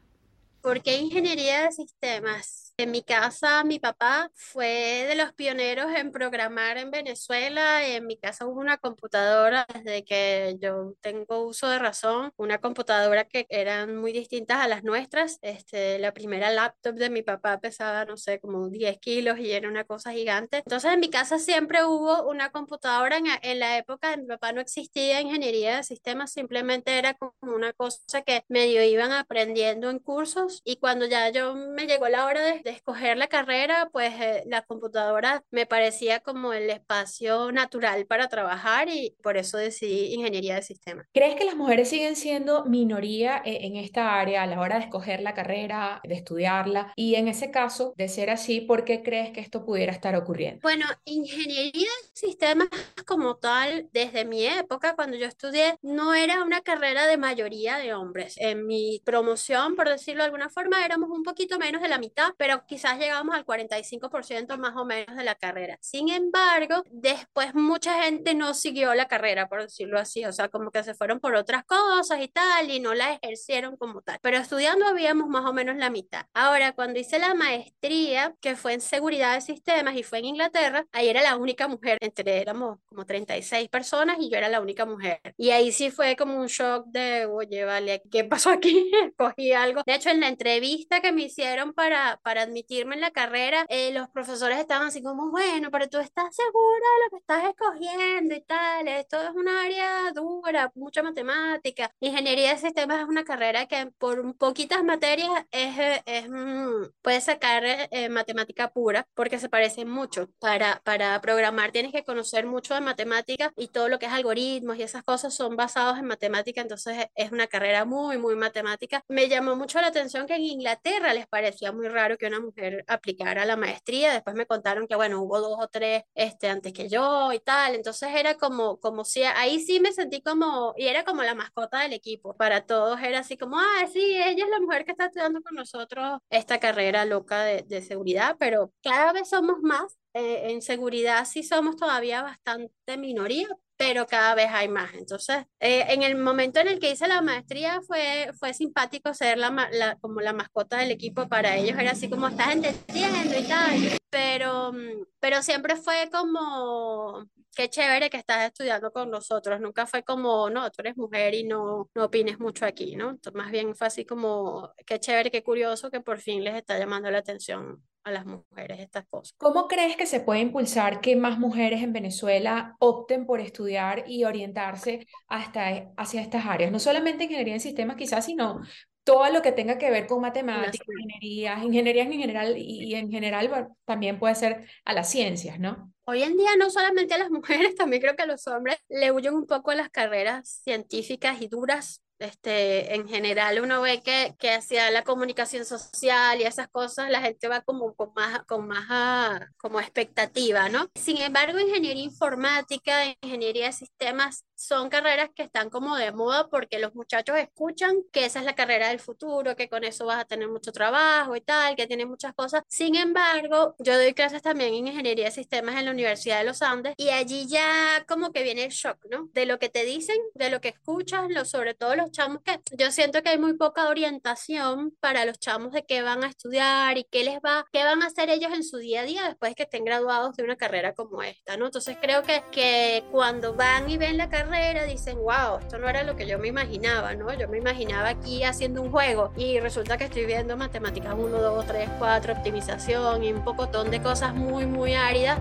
¿Por 0.61 0.81
qué 0.83 0.99
ingeniería 0.99 1.63
de 1.63 1.71
sistemas? 1.71 2.66
En 2.79 2.91
mi 2.91 3.01
casa, 3.01 3.63
mi 3.63 3.79
papá 3.79 4.29
fue 4.35 5.05
de 5.09 5.15
los 5.15 5.33
pioneros 5.33 5.87
en 5.95 6.11
programar 6.11 6.77
en 6.77 6.91
Venezuela. 6.91 7.83
En 7.83 8.05
mi 8.05 8.17
casa 8.19 8.45
hubo 8.45 8.59
una 8.59 8.77
computadora 8.77 9.65
desde 9.73 10.05
que 10.05 10.57
yo 10.61 10.93
tengo 11.01 11.47
uso 11.47 11.67
de 11.69 11.79
razón, 11.79 12.31
una 12.37 12.59
computadora 12.59 13.23
que 13.25 13.47
eran 13.49 13.97
muy 13.97 14.11
distintas 14.13 14.59
a 14.59 14.67
las 14.67 14.83
nuestras. 14.83 15.39
Este, 15.41 15.97
la 15.97 16.13
primera 16.13 16.51
laptop 16.51 16.93
de 16.93 17.09
mi 17.09 17.23
papá 17.23 17.59
pesaba, 17.59 18.05
no 18.05 18.15
sé, 18.15 18.39
como 18.39 18.69
10 18.69 18.99
kilos 18.99 19.39
y 19.39 19.51
era 19.53 19.67
una 19.67 19.83
cosa 19.83 20.11
gigante. 20.11 20.57
Entonces, 20.57 20.93
en 20.93 20.99
mi 20.99 21.09
casa 21.09 21.39
siempre 21.39 21.83
hubo 21.83 22.29
una 22.29 22.51
computadora. 22.51 23.17
En, 23.17 23.25
en 23.41 23.57
la 23.57 23.79
época 23.79 24.11
de 24.11 24.17
mi 24.17 24.27
papá 24.27 24.51
no 24.51 24.61
existía 24.61 25.19
ingeniería 25.19 25.77
de 25.77 25.83
sistemas, 25.83 26.31
simplemente 26.31 26.95
era 26.99 27.15
como 27.15 27.55
una 27.55 27.73
cosa 27.73 28.21
que 28.21 28.43
medio 28.49 28.83
iban 28.83 29.13
aprendiendo 29.13 29.89
en 29.89 29.97
cursos. 29.97 30.61
Y 30.63 30.75
cuando 30.75 31.07
ya 31.07 31.31
yo 31.31 31.55
me 31.55 31.87
llegó 31.87 32.07
la 32.07 32.27
hora 32.27 32.43
de 32.43 32.66
de 32.67 32.73
escoger 32.73 33.17
la 33.17 33.27
carrera, 33.27 33.87
pues 33.93 34.13
eh, 34.19 34.43
la 34.45 34.61
computadora 34.61 35.41
me 35.51 35.65
parecía 35.65 36.19
como 36.19 36.51
el 36.51 36.69
espacio 36.69 37.49
natural 37.53 38.05
para 38.07 38.27
trabajar 38.27 38.89
y 38.89 39.15
por 39.23 39.37
eso 39.37 39.57
decidí 39.57 40.13
ingeniería 40.13 40.55
de 40.55 40.63
sistemas. 40.63 41.07
¿Crees 41.13 41.35
que 41.35 41.45
las 41.45 41.55
mujeres 41.55 41.87
siguen 41.87 42.17
siendo 42.17 42.65
minoría 42.65 43.41
eh, 43.45 43.59
en 43.61 43.77
esta 43.77 44.19
área 44.19 44.43
a 44.43 44.47
la 44.47 44.59
hora 44.59 44.79
de 44.79 44.83
escoger 44.83 45.21
la 45.21 45.33
carrera, 45.33 46.01
de 46.03 46.15
estudiarla? 46.15 46.91
Y 46.97 47.15
en 47.15 47.29
ese 47.29 47.51
caso, 47.51 47.93
de 47.95 48.09
ser 48.09 48.29
así, 48.29 48.59
¿por 48.59 48.83
qué 48.83 49.01
crees 49.01 49.31
que 49.31 49.39
esto 49.39 49.63
pudiera 49.63 49.93
estar 49.93 50.17
ocurriendo? 50.17 50.59
Bueno, 50.61 50.87
ingeniería 51.05 51.71
de 51.71 52.09
sistemas 52.11 52.67
como 53.05 53.37
tal, 53.37 53.87
desde 53.93 54.25
mi 54.25 54.45
época, 54.45 54.93
cuando 54.97 55.15
yo 55.15 55.25
estudié, 55.25 55.77
no 55.81 56.13
era 56.13 56.43
una 56.43 56.59
carrera 56.59 57.07
de 57.07 57.15
mayoría 57.15 57.77
de 57.77 57.93
hombres. 57.93 58.35
En 58.39 58.67
mi 58.67 59.01
promoción, 59.05 59.77
por 59.77 59.87
decirlo 59.87 60.23
de 60.23 60.25
alguna 60.25 60.49
forma, 60.49 60.83
éramos 60.83 61.09
un 61.11 61.23
poquito 61.23 61.57
menos 61.57 61.81
de 61.81 61.87
la 61.87 61.97
mitad, 61.97 62.33
pero 62.35 62.56
quizás 62.65 62.97
llegamos 62.97 63.35
al 63.35 63.45
45% 63.45 64.57
más 64.57 64.75
o 64.75 64.85
menos 64.85 65.15
de 65.15 65.23
la 65.23 65.35
carrera. 65.35 65.77
Sin 65.81 66.09
embargo, 66.09 66.83
después 66.89 67.53
mucha 67.55 68.03
gente 68.03 68.33
no 68.33 68.53
siguió 68.53 68.93
la 68.93 69.07
carrera, 69.07 69.49
por 69.49 69.61
decirlo 69.61 69.99
así, 69.99 70.25
o 70.25 70.31
sea, 70.31 70.49
como 70.49 70.71
que 70.71 70.83
se 70.83 70.93
fueron 70.93 71.19
por 71.19 71.35
otras 71.35 71.63
cosas 71.65 72.21
y 72.21 72.27
tal, 72.27 72.69
y 72.69 72.79
no 72.79 72.93
la 72.93 73.13
ejercieron 73.13 73.77
como 73.77 74.01
tal. 74.01 74.19
Pero 74.21 74.37
estudiando 74.37 74.85
habíamos 74.85 75.27
más 75.27 75.45
o 75.45 75.53
menos 75.53 75.75
la 75.77 75.89
mitad. 75.89 76.25
Ahora, 76.33 76.73
cuando 76.73 76.99
hice 76.99 77.19
la 77.19 77.33
maestría, 77.33 78.35
que 78.41 78.55
fue 78.55 78.73
en 78.73 78.81
seguridad 78.81 79.35
de 79.35 79.41
sistemas 79.41 79.95
y 79.95 80.03
fue 80.03 80.19
en 80.19 80.25
Inglaterra, 80.25 80.85
ahí 80.91 81.09
era 81.09 81.21
la 81.21 81.35
única 81.35 81.67
mujer, 81.67 81.97
entre 82.01 82.41
éramos 82.41 82.79
como 82.85 83.05
36 83.05 83.69
personas 83.69 84.17
y 84.19 84.29
yo 84.29 84.37
era 84.37 84.49
la 84.49 84.61
única 84.61 84.85
mujer. 84.85 85.19
Y 85.37 85.51
ahí 85.51 85.71
sí 85.71 85.91
fue 85.91 86.15
como 86.15 86.39
un 86.39 86.47
shock 86.47 86.87
de, 86.87 87.25
oye, 87.25 87.65
vale, 87.65 88.01
¿qué 88.11 88.23
pasó 88.23 88.49
aquí? 88.49 88.91
Cogí 89.17 89.51
algo. 89.51 89.81
De 89.85 89.95
hecho, 89.95 90.09
en 90.09 90.19
la 90.19 90.27
entrevista 90.27 91.01
que 91.01 91.11
me 91.11 91.23
hicieron 91.23 91.73
para, 91.73 92.19
para 92.23 92.46
admitirme 92.47 92.95
en 92.95 93.01
la 93.01 93.11
carrera, 93.11 93.65
eh, 93.69 93.91
los 93.93 94.09
profesores 94.09 94.57
estaban 94.59 94.87
así 94.87 95.01
como, 95.01 95.29
bueno, 95.29 95.69
pero 95.71 95.87
tú 95.87 95.99
estás 95.99 96.35
segura 96.35 96.87
de 96.97 97.05
lo 97.05 97.09
que 97.11 97.17
estás 97.17 97.43
escogiendo 97.45 98.35
y 98.35 98.41
tal, 98.41 98.87
esto 98.87 99.21
es 99.21 99.29
un 99.31 99.47
área 99.47 100.11
dura, 100.13 100.71
mucha 100.75 101.03
matemática. 101.03 101.91
Ingeniería 101.99 102.53
de 102.53 102.59
sistemas 102.59 103.01
es 103.01 103.05
una 103.07 103.23
carrera 103.23 103.67
que 103.67 103.91
por 103.97 104.35
poquitas 104.37 104.83
materias 104.83 105.29
es, 105.51 106.01
es 106.05 106.29
mm, 106.29 106.91
puedes 107.01 107.23
sacar 107.25 107.63
eh, 107.65 108.09
matemática 108.09 108.71
pura 108.71 109.07
porque 109.13 109.39
se 109.39 109.49
parece 109.49 109.85
mucho. 109.85 110.29
Para, 110.39 110.81
para 110.83 111.19
programar 111.21 111.71
tienes 111.71 111.91
que 111.91 112.03
conocer 112.03 112.45
mucho 112.45 112.73
de 112.73 112.81
matemáticas 112.81 113.51
y 113.55 113.67
todo 113.69 113.89
lo 113.89 113.99
que 113.99 114.05
es 114.07 114.11
algoritmos 114.11 114.77
y 114.77 114.83
esas 114.83 115.03
cosas 115.03 115.33
son 115.33 115.55
basados 115.55 115.97
en 115.99 116.05
matemática, 116.05 116.61
entonces 116.61 117.07
es 117.15 117.31
una 117.31 117.47
carrera 117.47 117.85
muy, 117.85 118.17
muy 118.17 118.35
matemática. 118.35 119.03
Me 119.07 119.27
llamó 119.27 119.55
mucho 119.55 119.81
la 119.81 119.87
atención 119.87 120.27
que 120.27 120.35
en 120.35 120.43
Inglaterra 120.43 121.13
les 121.13 121.27
parecía 121.27 121.71
muy 121.71 121.87
raro 121.87 122.17
que 122.17 122.27
una 122.27 122.36
mujer 122.39 122.83
aplicara 122.87 123.45
la 123.45 123.55
maestría. 123.57 124.13
Después 124.13 124.35
me 124.35 124.45
contaron 124.45 124.87
que, 124.87 124.95
bueno, 124.95 125.21
hubo 125.21 125.39
dos 125.39 125.57
o 125.59 125.67
tres 125.67 126.03
este, 126.15 126.49
antes 126.49 126.73
que 126.73 126.89
yo 126.89 127.31
y 127.33 127.39
tal. 127.39 127.75
Entonces 127.75 128.09
era 128.13 128.35
como, 128.35 128.79
como 128.79 129.05
si, 129.05 129.23
ahí 129.23 129.59
sí 129.59 129.79
me 129.79 129.91
sentí 129.91 130.21
como, 130.21 130.73
y 130.77 130.87
era 130.87 131.03
como 131.03 131.23
la 131.23 131.35
mascota 131.35 131.79
del 131.81 131.93
equipo. 131.93 132.35
Para 132.35 132.65
todos 132.65 132.99
era 133.01 133.19
así 133.19 133.37
como, 133.37 133.57
ah, 133.59 133.87
sí, 133.91 133.99
ella 134.01 134.45
es 134.45 134.49
la 134.49 134.59
mujer 134.59 134.85
que 134.85 134.91
está 134.91 135.05
estudiando 135.05 135.41
con 135.41 135.55
nosotros 135.55 136.19
esta 136.29 136.59
carrera 136.59 137.05
loca 137.05 137.43
de, 137.43 137.63
de 137.63 137.81
seguridad, 137.81 138.35
pero 138.39 138.71
cada 138.81 139.13
vez 139.13 139.29
somos 139.29 139.57
más. 139.61 139.97
Eh, 140.17 140.51
en 140.51 140.63
seguridad 140.63 141.25
sí 141.25 141.43
somos 141.43 141.75
todavía 141.75 142.23
bastante 142.23 142.97
minoría, 142.97 143.47
pero 143.77 144.07
cada 144.07 144.33
vez 144.33 144.47
hay 144.51 144.67
más. 144.67 144.95
Entonces, 144.95 145.45
eh, 145.59 145.85
en 145.89 146.01
el 146.01 146.15
momento 146.15 146.59
en 146.59 146.69
el 146.69 146.79
que 146.79 146.89
hice 146.89 147.07
la 147.07 147.21
maestría 147.21 147.81
fue, 147.81 148.31
fue 148.39 148.51
simpático 148.55 149.13
ser 149.13 149.37
la, 149.37 149.51
la, 149.71 149.95
como 149.97 150.19
la 150.21 150.33
mascota 150.33 150.79
del 150.79 150.89
equipo 150.89 151.27
para 151.27 151.55
ellos, 151.55 151.77
era 151.77 151.91
así 151.91 152.09
como 152.09 152.27
estás 152.29 152.53
entendiendo 152.53 153.37
y 153.37 153.43
tal, 153.43 153.97
pero, 154.09 154.73
mm, 154.73 155.05
pero 155.19 155.43
siempre 155.43 155.75
fue 155.75 156.09
como, 156.11 157.23
qué 157.55 157.69
chévere 157.69 158.09
que 158.09 158.17
estás 158.17 158.47
estudiando 158.47 158.91
con 158.91 159.11
nosotros, 159.11 159.61
nunca 159.61 159.85
fue 159.85 160.01
como, 160.01 160.49
no, 160.49 160.67
tú 160.71 160.81
eres 160.81 160.97
mujer 160.97 161.35
y 161.35 161.43
no, 161.43 161.91
no 161.93 162.05
opines 162.05 162.39
mucho 162.39 162.65
aquí, 162.65 162.95
¿no? 162.95 163.11
Entonces, 163.11 163.37
más 163.37 163.51
bien 163.51 163.75
fue 163.75 163.85
así 163.85 164.03
como, 164.03 164.73
qué 164.87 164.99
chévere, 164.99 165.29
qué 165.29 165.43
curioso 165.43 165.91
que 165.91 166.01
por 166.01 166.19
fin 166.19 166.43
les 166.43 166.55
está 166.55 166.79
llamando 166.79 167.11
la 167.11 167.19
atención 167.19 167.83
a 168.07 168.11
las 168.11 168.25
mujeres 168.25 168.79
estas 168.79 169.05
cosas. 169.07 169.33
¿Cómo 169.37 169.67
crees 169.67 169.95
que 169.95 170.05
se 170.05 170.19
puede 170.19 170.39
impulsar 170.39 171.01
que 171.01 171.15
más 171.15 171.39
mujeres 171.39 171.83
en 171.83 171.93
Venezuela 171.93 172.75
opten 172.79 173.25
por 173.25 173.39
estudiar 173.39 174.05
y 174.07 174.23
orientarse 174.23 175.07
hasta, 175.27 175.91
hacia 175.97 176.21
estas 176.21 176.45
áreas? 176.45 176.71
No 176.71 176.79
solamente 176.79 177.25
ingeniería 177.25 177.53
en 177.53 177.59
sistemas 177.59 177.97
quizás, 177.97 178.25
sino 178.25 178.61
todo 179.03 179.29
lo 179.31 179.41
que 179.41 179.53
tenga 179.53 179.77
que 179.77 179.89
ver 179.89 180.05
con 180.05 180.21
matemáticas, 180.21 180.85
ingeniería, 180.85 181.63
ingeniería 181.63 182.03
en 182.03 182.11
general 182.11 182.57
y, 182.57 182.93
en 182.93 183.09
general 183.09 183.69
también 183.85 184.19
puede 184.19 184.35
ser 184.35 184.67
a 184.83 184.93
las 184.93 185.09
ciencias, 185.09 185.59
¿no? 185.59 185.93
Hoy 186.05 186.23
en 186.23 186.35
día 186.35 186.51
no 186.57 186.69
solamente 186.69 187.13
a 187.13 187.17
las 187.17 187.29
mujeres, 187.31 187.75
también 187.75 188.01
creo 188.01 188.15
que 188.15 188.23
a 188.23 188.27
los 188.27 188.47
hombres 188.47 188.77
le 188.89 189.11
huyen 189.11 189.33
un 189.33 189.45
poco 189.45 189.71
a 189.71 189.75
las 189.75 189.89
carreras 189.89 190.61
científicas 190.63 191.41
y 191.41 191.47
duras 191.47 192.01
este, 192.19 192.95
en 192.95 193.07
general 193.07 193.59
uno 193.61 193.81
ve 193.81 194.01
que, 194.01 194.35
que 194.39 194.51
hacia 194.51 194.89
la 194.91 195.03
comunicación 195.03 195.65
social 195.65 196.39
y 196.39 196.43
esas 196.43 196.67
cosas 196.67 197.09
la 197.09 197.21
gente 197.21 197.47
va 197.47 197.61
como 197.61 197.93
con 197.93 198.13
más, 198.15 198.43
con 198.45 198.67
más 198.67 198.85
ah, 198.89 199.47
como 199.57 199.79
expectativa, 199.79 200.69
¿no? 200.69 200.87
Sin 200.95 201.17
embargo, 201.17 201.59
ingeniería 201.59 202.03
informática, 202.03 203.05
ingeniería 203.21 203.67
de 203.67 203.73
sistemas 203.73 204.45
son 204.57 204.89
carreras 204.89 205.29
que 205.35 205.43
están 205.43 205.69
como 205.69 205.95
de 205.95 206.11
moda 206.11 206.47
porque 206.49 206.79
los 206.79 206.95
muchachos 206.95 207.37
escuchan 207.37 207.97
que 208.11 208.25
esa 208.25 208.39
es 208.39 208.45
la 208.45 208.55
carrera 208.55 208.89
del 208.89 208.99
futuro, 208.99 209.55
que 209.55 209.69
con 209.69 209.83
eso 209.83 210.07
vas 210.07 210.19
a 210.19 210.25
tener 210.25 210.49
mucho 210.49 210.71
trabajo 210.71 211.35
y 211.35 211.41
tal, 211.41 211.75
que 211.75 211.85
tiene 211.85 212.07
muchas 212.07 212.33
cosas. 212.33 212.63
Sin 212.67 212.95
embargo, 212.95 213.75
yo 213.77 213.95
doy 213.95 214.13
clases 214.15 214.41
también 214.41 214.73
en 214.73 214.87
ingeniería 214.87 215.25
de 215.25 215.31
sistemas 215.31 215.75
en 215.75 215.85
la 215.85 215.91
Universidad 215.91 216.39
de 216.39 216.45
los 216.45 216.63
Andes 216.63 216.95
y 216.97 217.09
allí 217.09 217.47
ya 217.47 218.03
como 218.07 218.31
que 218.31 218.41
viene 218.41 218.65
el 218.65 218.71
shock, 218.71 218.97
¿no? 219.11 219.29
De 219.31 219.45
lo 219.45 219.59
que 219.59 219.69
te 219.69 219.85
dicen, 219.85 220.17
de 220.33 220.49
lo 220.49 220.59
que 220.59 220.69
escuchas, 220.69 221.29
lo, 221.29 221.45
sobre 221.45 221.75
todo 221.75 221.95
los 221.95 222.11
chamos 222.11 222.41
que 222.43 222.59
yo 222.75 222.91
siento 222.91 223.21
que 223.21 223.29
hay 223.29 223.37
muy 223.37 223.53
poca 223.53 223.89
orientación 223.89 224.91
para 224.99 225.25
los 225.25 225.39
chamos 225.39 225.71
de 225.71 225.85
qué 225.85 226.01
van 226.01 226.23
a 226.23 226.27
estudiar 226.27 226.97
y 226.97 227.03
qué 227.03 227.23
les 227.23 227.37
va, 227.37 227.65
qué 227.71 227.83
van 227.83 228.01
a 228.01 228.07
hacer 228.07 228.31
ellos 228.31 228.51
en 228.51 228.63
su 228.63 228.77
día 228.77 229.01
a 229.01 229.05
día 229.05 229.23
después 229.27 229.53
que 229.53 229.63
estén 229.63 229.85
graduados 229.85 230.35
de 230.35 230.43
una 230.43 230.55
carrera 230.55 230.95
como 230.95 231.21
esta, 231.21 231.57
¿no? 231.57 231.67
Entonces 231.67 231.95
creo 232.01 232.23
que, 232.23 232.43
que 232.51 233.03
cuando 233.11 233.53
van 233.53 233.87
y 233.89 233.97
ven 233.97 234.17
la 234.17 234.29
carrera, 234.29 234.46
dicen, 234.87 235.17
wow, 235.17 235.59
esto 235.59 235.77
no 235.77 235.87
era 235.89 236.03
lo 236.03 236.15
que 236.15 236.25
yo 236.25 236.39
me 236.39 236.47
imaginaba, 236.47 237.13
¿no? 237.13 237.33
Yo 237.33 237.47
me 237.47 237.57
imaginaba 237.57 238.09
aquí 238.09 238.43
haciendo 238.43 238.81
un 238.81 238.91
juego 238.91 239.31
y 239.35 239.59
resulta 239.59 239.97
que 239.97 240.05
estoy 240.05 240.25
viendo 240.25 240.57
matemáticas 240.57 241.13
1, 241.17 241.37
2, 241.39 241.65
3, 241.65 241.89
4, 241.99 242.33
optimización 242.33 243.23
y 243.23 243.33
un 243.33 243.43
pocotón 243.43 243.91
de 243.91 244.01
cosas 244.01 244.33
muy, 244.33 244.65
muy 244.65 244.95
áridas 244.95 245.39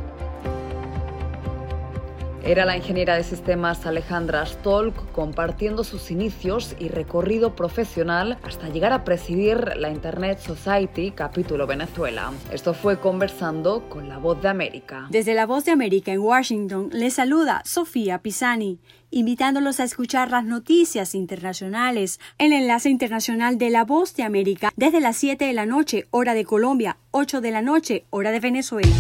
Era 2.47 2.65
la 2.65 2.77
ingeniera 2.77 3.17
de 3.17 3.25
sistemas 3.25 3.87
Alejandra 3.87 4.47
Stolk 4.47 5.11
compartiendo 5.11 5.83
sus 5.83 6.13
inicios 6.13 6.77
y 6.79 6.87
recorrido 6.87 7.57
profesional 7.57 8.39
hasta 8.45 8.69
llegar 8.69 8.93
a 8.93 9.03
presidir 9.03 9.77
la 9.77 9.91
Internet 9.91 10.39
Society 10.39 11.11
capítulo 11.11 11.67
Venezuela. 11.67 12.33
Esto 12.53 12.73
fue 12.73 13.01
conversando 13.01 13.89
con 13.89 14.09
La 14.09 14.19
Voz 14.19 14.41
de 14.43 14.49
América. 14.49 15.09
Desde 15.11 15.35
La 15.35 15.45
Voz 15.45 15.65
de 15.65 15.73
América 15.73 16.13
en 16.13 16.21
Washington 16.21 16.89
les 16.93 17.15
saluda 17.15 17.63
Sofía 17.65 18.23
Pisani, 18.23 18.79
invitándolos 19.11 19.81
a 19.81 19.85
escuchar 19.85 20.31
las 20.31 20.45
noticias 20.45 21.17
internacionales 21.17 22.21
el 22.39 22.53
enlace 22.53 22.91
internacional 22.91 23.59
de 23.59 23.71
La 23.71 23.85
Voz 23.85 24.15
de 24.15 24.23
América 24.23 24.73
desde 24.77 25.01
las 25.01 25.17
7 25.17 25.47
de 25.47 25.53
la 25.53 25.67
noche, 25.67 26.07
hora 26.13 26.33
de 26.33 26.45
Colombia, 26.45 26.99
8 27.11 27.41
de 27.41 27.51
la 27.51 27.63
noche, 27.63 28.05
hora 28.11 28.31
de 28.31 28.39
Venezuela. 28.39 28.95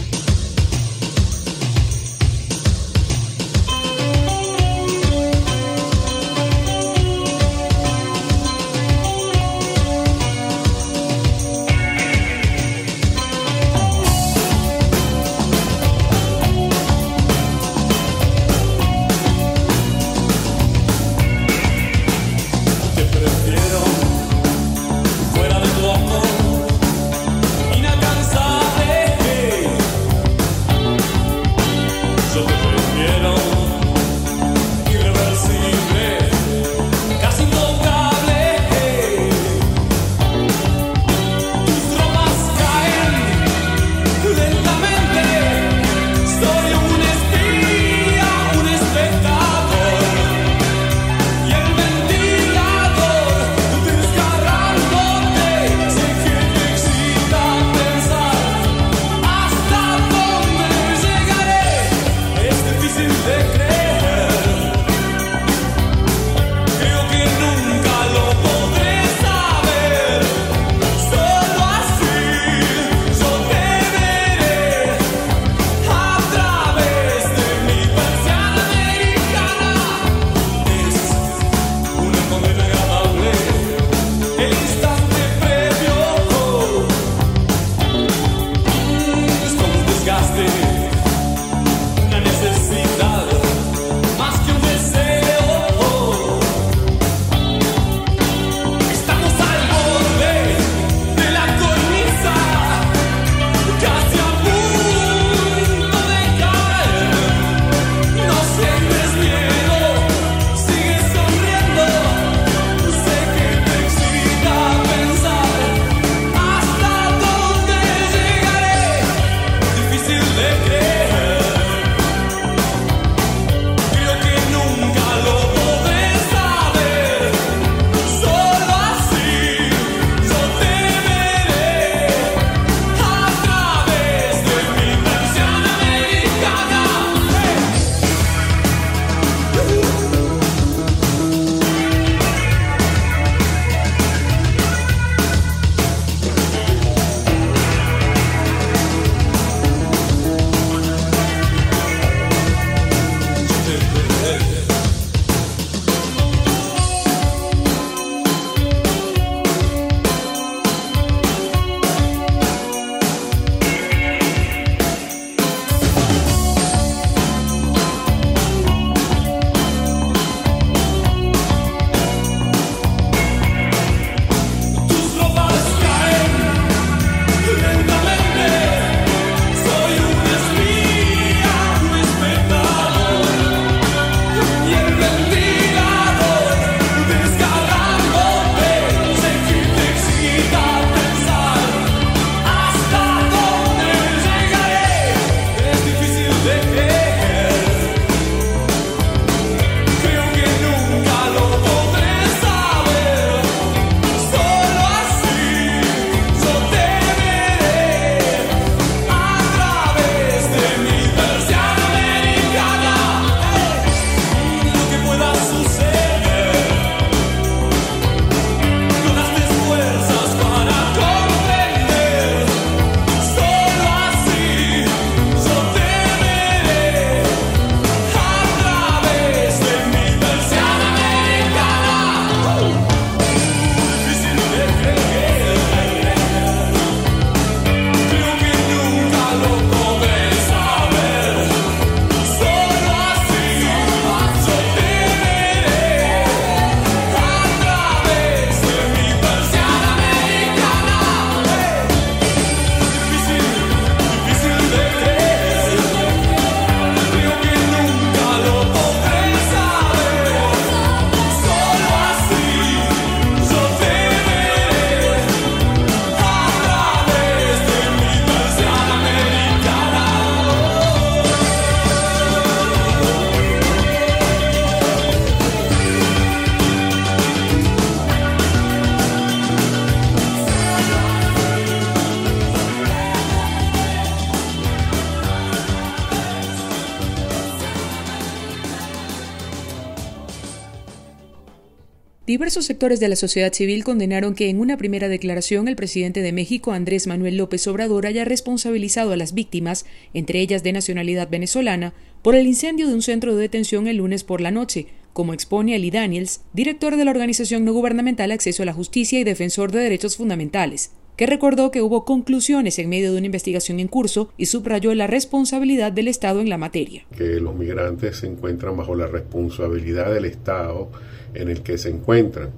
Sectores 292.62 293.01
de 293.01 293.09
la 293.09 293.16
sociedad 293.16 293.53
civil 293.53 293.85
condenaron 293.85 294.35
que 294.35 294.49
en 294.49 294.61
una 294.61 294.77
primera 294.77 295.09
declaración 295.09 295.69
el 295.69 295.77
presidente 295.77 296.23
de 296.23 296.33
México, 296.33 296.73
Andrés 296.73 297.07
Manuel 297.07 297.37
López 297.37 297.66
Obrador, 297.66 298.07
haya 298.07 298.25
responsabilizado 298.25 299.12
a 299.12 299.16
las 299.16 299.35
víctimas, 299.35 299.85
entre 300.14 300.40
ellas 300.40 300.62
de 300.62 300.73
nacionalidad 300.73 301.29
venezolana, 301.29 301.95
por 302.23 302.35
el 302.35 302.47
incendio 302.47 302.88
de 302.88 302.95
un 302.95 303.03
centro 303.03 303.35
de 303.35 303.42
detención 303.42 303.87
el 303.87 303.99
lunes 303.99 304.25
por 304.25 304.40
la 304.40 304.51
noche, 304.51 304.87
como 305.12 305.35
expone 305.35 305.75
Ali 305.75 305.90
Daniels, 305.90 306.40
director 306.53 306.97
de 306.97 307.05
la 307.05 307.11
organización 307.11 307.64
no 307.64 307.73
gubernamental 307.73 308.33
Acceso 308.33 308.62
a 308.62 308.66
la 308.66 308.73
Justicia 308.73 309.21
y 309.21 309.25
defensor 309.25 309.71
de 309.71 309.81
derechos 309.81 310.16
fundamentales 310.16 310.90
que 311.16 311.26
recordó 311.26 311.70
que 311.70 311.83
hubo 311.83 312.05
conclusiones 312.05 312.79
en 312.79 312.88
medio 312.88 313.12
de 313.12 313.18
una 313.18 313.26
investigación 313.26 313.81
en 313.81 313.88
curso 313.88 314.31
y 314.37 314.46
subrayó 314.46 314.94
la 314.94 315.07
responsabilidad 315.07 315.92
del 315.92 316.09
Estado 316.09 316.40
en 316.40 316.48
la 316.48 316.59
materia. 316.59 317.05
Que 317.16 317.40
los 317.40 317.55
migrantes 317.55 318.18
se 318.18 318.26
encuentran 318.26 318.76
bajo 318.76 318.94
la 318.94 319.07
responsabilidad 319.07 320.12
del 320.12 320.26
Estado 320.26 320.90
en 321.35 321.48
el 321.48 321.62
que 321.62 321.79
se 321.79 321.88
encuentran 321.88 322.50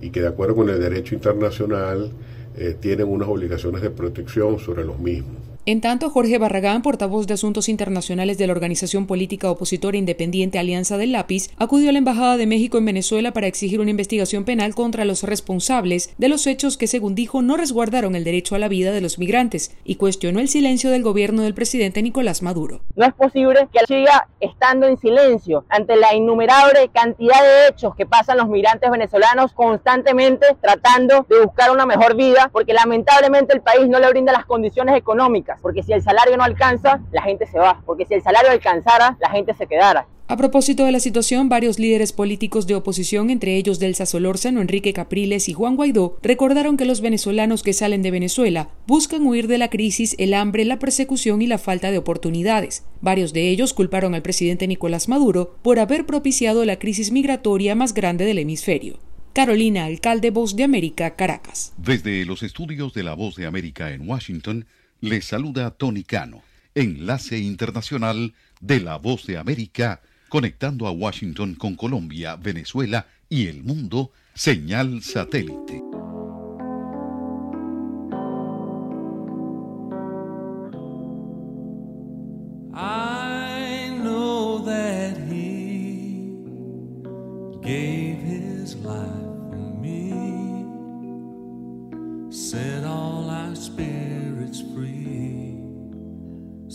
y 0.00 0.10
que 0.10 0.20
de 0.20 0.28
acuerdo 0.28 0.56
con 0.56 0.68
el 0.68 0.80
derecho 0.80 1.14
internacional 1.14 2.10
eh, 2.56 2.74
tienen 2.78 3.08
unas 3.08 3.28
obligaciones 3.28 3.82
de 3.82 3.90
protección 3.90 4.58
sobre 4.58 4.84
los 4.84 4.98
mismos. 4.98 5.45
En 5.68 5.80
tanto, 5.80 6.10
Jorge 6.10 6.38
Barragán, 6.38 6.80
portavoz 6.80 7.26
de 7.26 7.34
Asuntos 7.34 7.68
Internacionales 7.68 8.38
de 8.38 8.46
la 8.46 8.52
organización 8.52 9.08
política 9.08 9.50
opositora 9.50 9.96
independiente 9.96 10.60
Alianza 10.60 10.96
del 10.96 11.10
Lápiz, 11.10 11.50
acudió 11.56 11.90
a 11.90 11.92
la 11.92 11.98
Embajada 11.98 12.36
de 12.36 12.46
México 12.46 12.78
en 12.78 12.84
Venezuela 12.84 13.32
para 13.32 13.48
exigir 13.48 13.80
una 13.80 13.90
investigación 13.90 14.44
penal 14.44 14.76
contra 14.76 15.04
los 15.04 15.24
responsables 15.24 16.14
de 16.18 16.28
los 16.28 16.46
hechos 16.46 16.76
que, 16.76 16.86
según 16.86 17.16
dijo, 17.16 17.42
no 17.42 17.56
resguardaron 17.56 18.14
el 18.14 18.22
derecho 18.22 18.54
a 18.54 18.60
la 18.60 18.68
vida 18.68 18.92
de 18.92 19.00
los 19.00 19.18
migrantes 19.18 19.76
y 19.82 19.96
cuestionó 19.96 20.38
el 20.38 20.48
silencio 20.48 20.88
del 20.92 21.02
gobierno 21.02 21.42
del 21.42 21.52
presidente 21.52 22.00
Nicolás 22.00 22.42
Maduro. 22.42 22.82
No 22.94 23.04
es 23.04 23.14
posible 23.14 23.66
que 23.72 23.84
siga 23.88 24.28
estando 24.38 24.86
en 24.86 24.96
silencio 24.98 25.64
ante 25.68 25.96
la 25.96 26.14
innumerable 26.14 26.90
cantidad 26.94 27.42
de 27.42 27.70
hechos 27.70 27.92
que 27.96 28.06
pasan 28.06 28.38
los 28.38 28.48
migrantes 28.48 28.88
venezolanos 28.88 29.52
constantemente 29.52 30.46
tratando 30.60 31.26
de 31.28 31.44
buscar 31.44 31.72
una 31.72 31.86
mejor 31.86 32.14
vida, 32.14 32.50
porque 32.52 32.72
lamentablemente 32.72 33.52
el 33.52 33.62
país 33.62 33.88
no 33.88 33.98
le 33.98 34.08
brinda 34.10 34.32
las 34.32 34.44
condiciones 34.44 34.96
económicas 34.96 35.55
porque 35.60 35.82
si 35.82 35.92
el 35.92 36.02
salario 36.02 36.36
no 36.36 36.44
alcanza, 36.44 37.00
la 37.12 37.22
gente 37.22 37.46
se 37.46 37.58
va, 37.58 37.80
porque 37.84 38.06
si 38.06 38.14
el 38.14 38.22
salario 38.22 38.50
alcanzara, 38.50 39.16
la 39.20 39.30
gente 39.30 39.54
se 39.54 39.66
quedara. 39.66 40.06
A 40.28 40.36
propósito 40.36 40.84
de 40.84 40.90
la 40.90 40.98
situación, 40.98 41.48
varios 41.48 41.78
líderes 41.78 42.12
políticos 42.12 42.66
de 42.66 42.74
oposición, 42.74 43.30
entre 43.30 43.54
ellos 43.56 43.78
Delsa 43.78 44.06
Solórzano, 44.06 44.60
Enrique 44.60 44.92
Capriles 44.92 45.48
y 45.48 45.52
Juan 45.52 45.76
Guaidó, 45.76 46.18
recordaron 46.20 46.76
que 46.76 46.84
los 46.84 47.00
venezolanos 47.00 47.62
que 47.62 47.72
salen 47.72 48.02
de 48.02 48.10
Venezuela 48.10 48.70
buscan 48.88 49.24
huir 49.24 49.46
de 49.46 49.58
la 49.58 49.70
crisis, 49.70 50.16
el 50.18 50.34
hambre, 50.34 50.64
la 50.64 50.80
persecución 50.80 51.42
y 51.42 51.46
la 51.46 51.58
falta 51.58 51.92
de 51.92 51.98
oportunidades. 51.98 52.84
Varios 53.00 53.32
de 53.32 53.50
ellos 53.50 53.72
culparon 53.72 54.16
al 54.16 54.22
presidente 54.22 54.66
Nicolás 54.66 55.08
Maduro 55.08 55.58
por 55.62 55.78
haber 55.78 56.06
propiciado 56.06 56.64
la 56.64 56.80
crisis 56.80 57.12
migratoria 57.12 57.76
más 57.76 57.94
grande 57.94 58.24
del 58.24 58.40
hemisferio. 58.40 58.98
Carolina, 59.32 59.84
alcalde 59.84 60.30
Voz 60.30 60.56
de 60.56 60.64
América, 60.64 61.14
Caracas. 61.14 61.72
Desde 61.76 62.24
los 62.24 62.42
estudios 62.42 62.94
de 62.94 63.04
la 63.04 63.14
Voz 63.14 63.36
de 63.36 63.46
América 63.46 63.92
en 63.92 64.08
Washington, 64.08 64.66
les 65.00 65.24
saluda 65.24 65.70
Tony 65.70 66.04
Cano, 66.04 66.42
enlace 66.74 67.38
internacional 67.38 68.34
de 68.60 68.80
la 68.80 68.96
Voz 68.96 69.26
de 69.26 69.36
América, 69.36 70.00
conectando 70.28 70.86
a 70.86 70.90
Washington 70.90 71.54
con 71.54 71.76
Colombia, 71.76 72.36
Venezuela 72.36 73.06
y 73.28 73.46
el 73.46 73.62
mundo, 73.62 74.12
señal 74.34 75.02
satélite. 75.02 75.82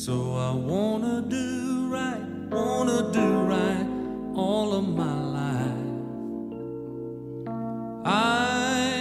So 0.06 0.36
I 0.36 0.50
wanna 0.50 1.22
do 1.22 1.88
right, 1.88 2.26
wanna 2.50 3.12
do 3.12 3.28
right 3.54 3.86
all 4.34 4.74
of 4.74 4.88
my 4.88 5.22
life. 5.38 5.78
I 8.04 9.01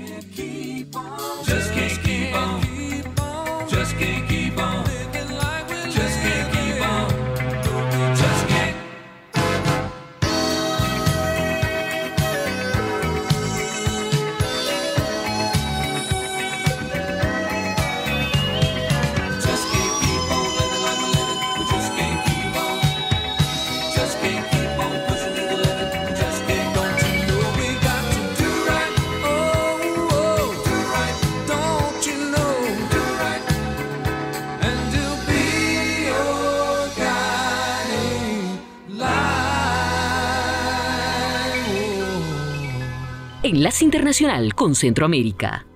Enlace 43.61 43.85
Internacional 43.85 44.55
con 44.55 44.73
Centroamérica. 44.73 45.67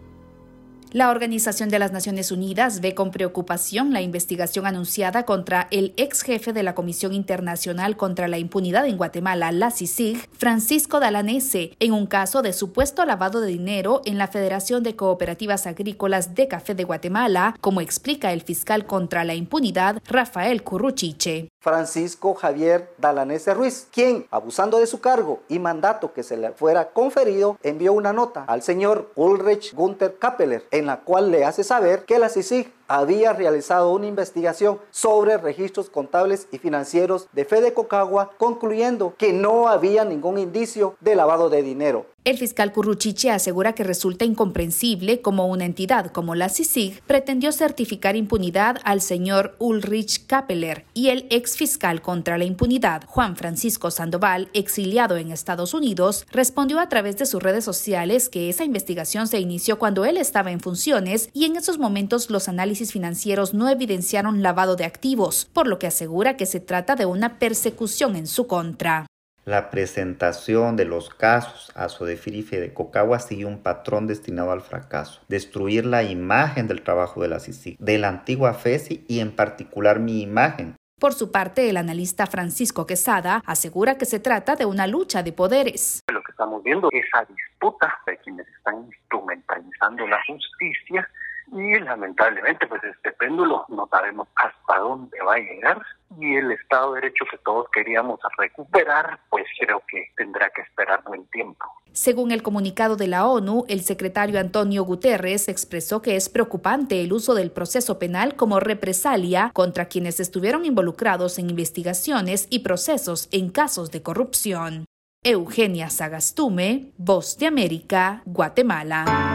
La 0.92 1.12
Organización 1.12 1.70
de 1.70 1.78
las 1.78 1.92
Naciones 1.92 2.32
Unidas 2.32 2.82
ve 2.82 2.96
con 2.96 3.12
preocupación 3.12 3.94
la 3.94 4.02
investigación 4.02 4.66
anunciada 4.66 5.24
contra 5.24 5.68
el 5.70 5.94
ex 5.96 6.24
jefe 6.24 6.52
de 6.52 6.64
la 6.64 6.74
Comisión 6.74 7.14
Internacional 7.14 7.96
contra 7.96 8.28
la 8.28 8.40
Impunidad 8.40 8.88
en 8.88 8.98
Guatemala, 8.98 9.52
la 9.52 9.70
CICIG, 9.70 10.28
Francisco 10.32 11.00
Dalanese, 11.00 11.78
en 11.80 11.92
un 11.94 12.08
caso 12.08 12.42
de 12.42 12.54
supuesto 12.54 13.06
lavado 13.06 13.40
de 13.40 13.50
dinero 13.50 14.02
en 14.06 14.18
la 14.18 14.30
Federación 14.30 14.82
de 14.82 14.96
Cooperativas 14.96 15.68
Agrícolas 15.68 16.34
de 16.34 16.48
Café 16.48 16.74
de 16.74 16.86
Guatemala, 16.86 17.56
como 17.62 17.82
explica 17.82 18.34
el 18.34 18.42
fiscal 18.42 18.88
contra 18.88 19.24
la 19.26 19.36
impunidad, 19.36 20.02
Rafael 20.08 20.64
Curruchiche. 20.64 21.50
Francisco 21.66 22.36
Javier 22.36 22.94
Dalanese 23.00 23.56
Ruiz, 23.56 23.88
quien, 23.92 24.28
abusando 24.30 24.78
de 24.78 24.86
su 24.86 25.02
cargo 25.02 25.40
y 25.50 25.58
mandato 25.58 26.14
que 26.14 26.22
se 26.22 26.38
le 26.38 26.52
fuera 26.52 26.90
conferido, 26.90 27.58
envió 27.64 27.92
una 27.94 28.14
nota 28.14 28.46
al 28.48 28.62
señor 28.62 29.10
Ulrich 29.16 29.74
Gunther 29.74 30.20
Kappeler, 30.20 30.64
en 30.70 30.86
la 30.86 31.00
cual 31.00 31.32
le 31.32 31.44
hace 31.44 31.64
saber 31.64 32.06
que 32.06 32.20
la 32.20 32.30
CICIG 32.30 32.72
había 32.88 33.34
realizado 33.34 33.92
una 33.94 34.06
investigación 34.06 34.80
sobre 34.92 35.38
registros 35.38 35.90
contables 35.90 36.48
y 36.52 36.60
financieros 36.60 37.28
de 37.32 37.46
Fede 37.46 37.74
Cocagua, 37.74 38.30
concluyendo 38.38 39.16
que 39.18 39.34
no 39.34 39.68
había 39.68 40.06
ningún 40.06 40.38
indicio 40.38 40.96
de 41.00 41.16
lavado 41.16 41.50
de 41.50 41.64
dinero. 41.64 42.06
El 42.26 42.40
fiscal 42.40 42.74
Curruchiche 42.74 43.30
asegura 43.30 43.74
que 43.74 43.84
resulta 43.84 44.26
incomprensible 44.26 45.22
cómo 45.22 45.46
una 45.46 45.64
entidad 45.64 46.12
como 46.12 46.34
la 46.34 46.50
CICIG 46.50 47.04
pretendió 47.04 47.52
certificar 47.52 48.16
impunidad 48.16 48.78
al 48.84 49.02
señor 49.02 49.56
Ulrich 49.60 50.26
Kappeler 50.26 50.86
y 50.96 51.10
el 51.10 51.28
ex 51.30 51.56
fiscal 51.56 52.02
contra 52.02 52.40
la 52.40 52.46
impunidad, 52.46 53.04
Juan 53.06 53.36
Francisco 53.36 53.92
Sandoval, 53.92 54.50
exiliado 54.54 55.18
en 55.18 55.32
Estados 55.32 55.76
Unidos, 55.76 56.26
respondió 56.32 56.80
a 56.80 56.90
través 56.90 57.16
de 57.18 57.28
sus 57.28 57.44
redes 57.44 57.64
sociales 57.64 58.28
que 58.28 58.50
esa 58.50 58.64
investigación 58.64 59.28
se 59.28 59.40
inició 59.40 59.78
cuando 59.78 60.04
él 60.04 60.18
estaba 60.18 60.50
en 60.50 60.62
funciones 60.62 61.30
y 61.32 61.46
en 61.46 61.58
esos 61.58 61.78
momentos 61.78 62.32
los 62.32 62.50
análisis 62.50 62.92
financieros 62.92 63.54
no 63.54 63.70
evidenciaron 63.70 64.42
lavado 64.42 64.76
de 64.76 64.86
activos, 64.86 65.48
por 65.54 65.68
lo 65.68 65.78
que 65.78 65.86
asegura 65.86 66.38
que 66.38 66.48
se 66.48 66.60
trata 66.60 66.96
de 66.96 67.06
una 67.06 67.38
persecución 67.38 68.16
en 68.16 68.26
su 68.26 68.48
contra. 68.48 69.06
La 69.46 69.70
presentación 69.70 70.76
de 70.76 70.86
los 70.86 71.12
casos 71.12 71.72
a 71.76 71.88
Sodefirife 71.88 72.60
de 72.60 72.74
Cocagua 72.74 73.20
sigue 73.20 73.46
un 73.46 73.62
patrón 73.62 74.08
destinado 74.08 74.52
al 74.52 74.62
fracaso. 74.62 75.22
Destruir 75.28 75.86
la 75.86 76.02
imagen 76.02 76.68
del 76.68 76.82
trabajo 76.82 77.22
de 77.22 77.28
la 77.28 77.40
CICIG, 77.40 77.78
de 77.78 78.00
la 78.00 78.08
antigua 78.08 78.56
FESI 78.56 79.06
y 79.08 79.20
en 79.20 79.36
particular 79.36 80.00
mi 80.00 80.24
imagen. 80.24 80.76
Por 81.00 81.14
su 81.14 81.32
parte, 81.32 81.70
el 81.70 81.78
analista 81.78 82.26
Francisco 82.26 82.88
Quesada 82.88 83.44
asegura 83.46 84.00
que 84.00 84.06
se 84.06 84.20
trata 84.20 84.56
de 84.56 84.66
una 84.66 84.88
lucha 84.88 85.22
de 85.22 85.32
poderes. 85.32 86.00
Lo 86.12 86.24
que 86.24 86.32
estamos 86.32 86.64
viendo 86.64 86.90
es 86.92 87.06
esa 87.06 87.24
disputa 87.26 87.94
de 88.08 88.18
quienes 88.18 88.48
están 88.48 88.84
instrumentalizando 88.88 90.08
la 90.08 90.18
justicia 90.26 91.08
y 91.52 91.80
lamentablemente 91.80 92.68
pues 92.68 92.84
este 92.84 93.12
péndulo 93.14 93.66
no 93.70 93.88
sabemos 93.92 94.28
hasta 94.36 94.80
dónde 94.80 95.18
va 95.22 95.36
a 95.36 95.40
llegar 95.40 95.82
y 96.20 96.36
el 96.36 96.52
Estado 96.52 96.94
de 96.94 97.02
Derecho 97.02 97.26
que 97.30 97.38
todos 97.40 97.68
queríamos 97.72 98.20
recuperar 98.38 99.20
pues 99.30 99.46
creo 99.60 99.82
que 99.88 100.12
tendrá 100.16 100.50
que 100.50 100.62
esperar 100.62 101.04
buen 101.04 101.26
tiempo. 101.28 101.66
Según 101.92 102.32
el 102.32 102.44
comunicado 102.44 102.98
de 102.98 103.08
la 103.08 103.26
ONU, 103.26 103.64
el 103.70 103.82
secretario 103.82 104.40
Antonio 104.40 104.84
Guterres 104.84 105.48
expresó 105.48 106.02
que 106.02 106.18
es 106.18 106.28
preocupante 106.28 107.02
el 107.02 107.14
uso 107.14 107.36
del 107.36 107.52
proceso 107.52 108.00
penal 108.00 108.36
como 108.36 108.60
represalia 108.60 109.52
contra 109.54 109.86
quienes 109.86 110.20
estuvieron 110.20 110.66
involucrados 110.66 111.40
en 111.40 111.50
investigaciones 111.50 112.48
y 112.50 112.60
procesos 112.60 113.30
en 113.32 113.50
casos 113.50 113.92
de 113.92 114.04
corrupción. 114.04 114.86
Eugenia 115.24 115.90
Sagastume, 115.90 116.92
Voz 116.98 117.38
de 117.38 117.48
América, 117.48 118.22
Guatemala. 118.26 119.35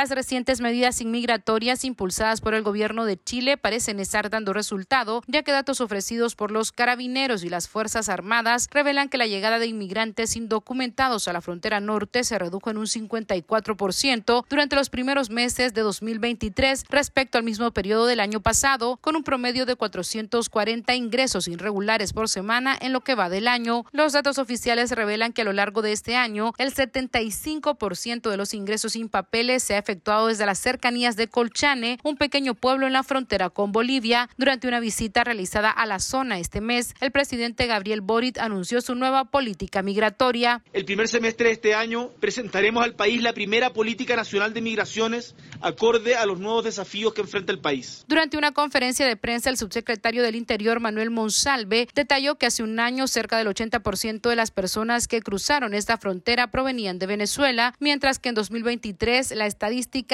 Las 0.00 0.08
recientes 0.08 0.62
medidas 0.62 1.02
inmigratorias 1.02 1.84
impulsadas 1.84 2.40
por 2.40 2.54
el 2.54 2.62
gobierno 2.62 3.04
de 3.04 3.22
Chile 3.22 3.58
parecen 3.58 4.00
estar 4.00 4.30
dando 4.30 4.54
resultado, 4.54 5.22
ya 5.26 5.42
que 5.42 5.52
datos 5.52 5.82
ofrecidos 5.82 6.36
por 6.36 6.52
los 6.52 6.72
carabineros 6.72 7.44
y 7.44 7.50
las 7.50 7.68
Fuerzas 7.68 8.08
Armadas 8.08 8.66
revelan 8.70 9.10
que 9.10 9.18
la 9.18 9.26
llegada 9.26 9.58
de 9.58 9.66
inmigrantes 9.66 10.36
indocumentados 10.36 11.28
a 11.28 11.34
la 11.34 11.42
frontera 11.42 11.80
norte 11.80 12.24
se 12.24 12.38
redujo 12.38 12.70
en 12.70 12.78
un 12.78 12.86
54% 12.86 14.46
durante 14.48 14.74
los 14.74 14.88
primeros 14.88 15.28
meses 15.28 15.74
de 15.74 15.82
2023 15.82 16.84
respecto 16.88 17.36
al 17.36 17.44
mismo 17.44 17.70
periodo 17.70 18.06
del 18.06 18.20
año 18.20 18.40
pasado, 18.40 18.96
con 19.02 19.16
un 19.16 19.22
promedio 19.22 19.66
de 19.66 19.76
440 19.76 20.94
ingresos 20.94 21.46
irregulares 21.46 22.14
por 22.14 22.30
semana 22.30 22.74
en 22.80 22.94
lo 22.94 23.02
que 23.02 23.14
va 23.14 23.28
del 23.28 23.46
año. 23.46 23.84
Los 23.92 24.14
datos 24.14 24.38
oficiales 24.38 24.92
revelan 24.92 25.34
que 25.34 25.42
a 25.42 25.44
lo 25.44 25.52
largo 25.52 25.82
de 25.82 25.92
este 25.92 26.16
año, 26.16 26.54
el 26.56 26.74
75% 26.74 28.30
de 28.30 28.36
los 28.38 28.54
ingresos 28.54 28.92
sin 28.92 29.10
papeles 29.10 29.62
se 29.62 29.76
ha 29.76 29.89
efectuado 29.90 30.28
desde 30.28 30.46
las 30.46 30.60
cercanías 30.60 31.16
de 31.16 31.26
Colchane, 31.26 31.98
un 32.04 32.16
pequeño 32.16 32.54
pueblo 32.54 32.86
en 32.86 32.92
la 32.92 33.02
frontera 33.02 33.50
con 33.50 33.72
Bolivia. 33.72 34.28
Durante 34.36 34.68
una 34.68 34.78
visita 34.78 35.24
realizada 35.24 35.68
a 35.68 35.84
la 35.84 35.98
zona 35.98 36.38
este 36.38 36.60
mes, 36.60 36.94
el 37.00 37.10
presidente 37.10 37.66
Gabriel 37.66 38.00
Boric 38.00 38.38
anunció 38.38 38.80
su 38.82 38.94
nueva 38.94 39.24
política 39.24 39.82
migratoria. 39.82 40.62
El 40.72 40.84
primer 40.84 41.08
semestre 41.08 41.48
de 41.48 41.54
este 41.54 41.74
año 41.74 42.10
presentaremos 42.20 42.84
al 42.84 42.94
país 42.94 43.20
la 43.20 43.32
primera 43.32 43.72
política 43.72 44.14
nacional 44.14 44.54
de 44.54 44.60
migraciones 44.60 45.34
acorde 45.60 46.14
a 46.14 46.24
los 46.24 46.38
nuevos 46.38 46.62
desafíos 46.62 47.12
que 47.12 47.22
enfrenta 47.22 47.50
el 47.50 47.58
país. 47.58 48.04
Durante 48.06 48.38
una 48.38 48.52
conferencia 48.52 49.04
de 49.06 49.16
prensa, 49.16 49.50
el 49.50 49.56
subsecretario 49.56 50.22
del 50.22 50.36
Interior, 50.36 50.78
Manuel 50.78 51.10
Monsalve, 51.10 51.88
detalló 51.96 52.36
que 52.36 52.46
hace 52.46 52.62
un 52.62 52.78
año 52.78 53.08
cerca 53.08 53.38
del 53.38 53.48
80% 53.48 54.28
de 54.28 54.36
las 54.36 54.52
personas 54.52 55.08
que 55.08 55.20
cruzaron 55.20 55.74
esta 55.74 55.98
frontera 55.98 56.52
provenían 56.52 57.00
de 57.00 57.06
Venezuela, 57.06 57.74
mientras 57.80 58.20
que 58.20 58.28
en 58.28 58.36
2023 58.36 59.32
la 59.32 59.46
estadística 59.46 59.69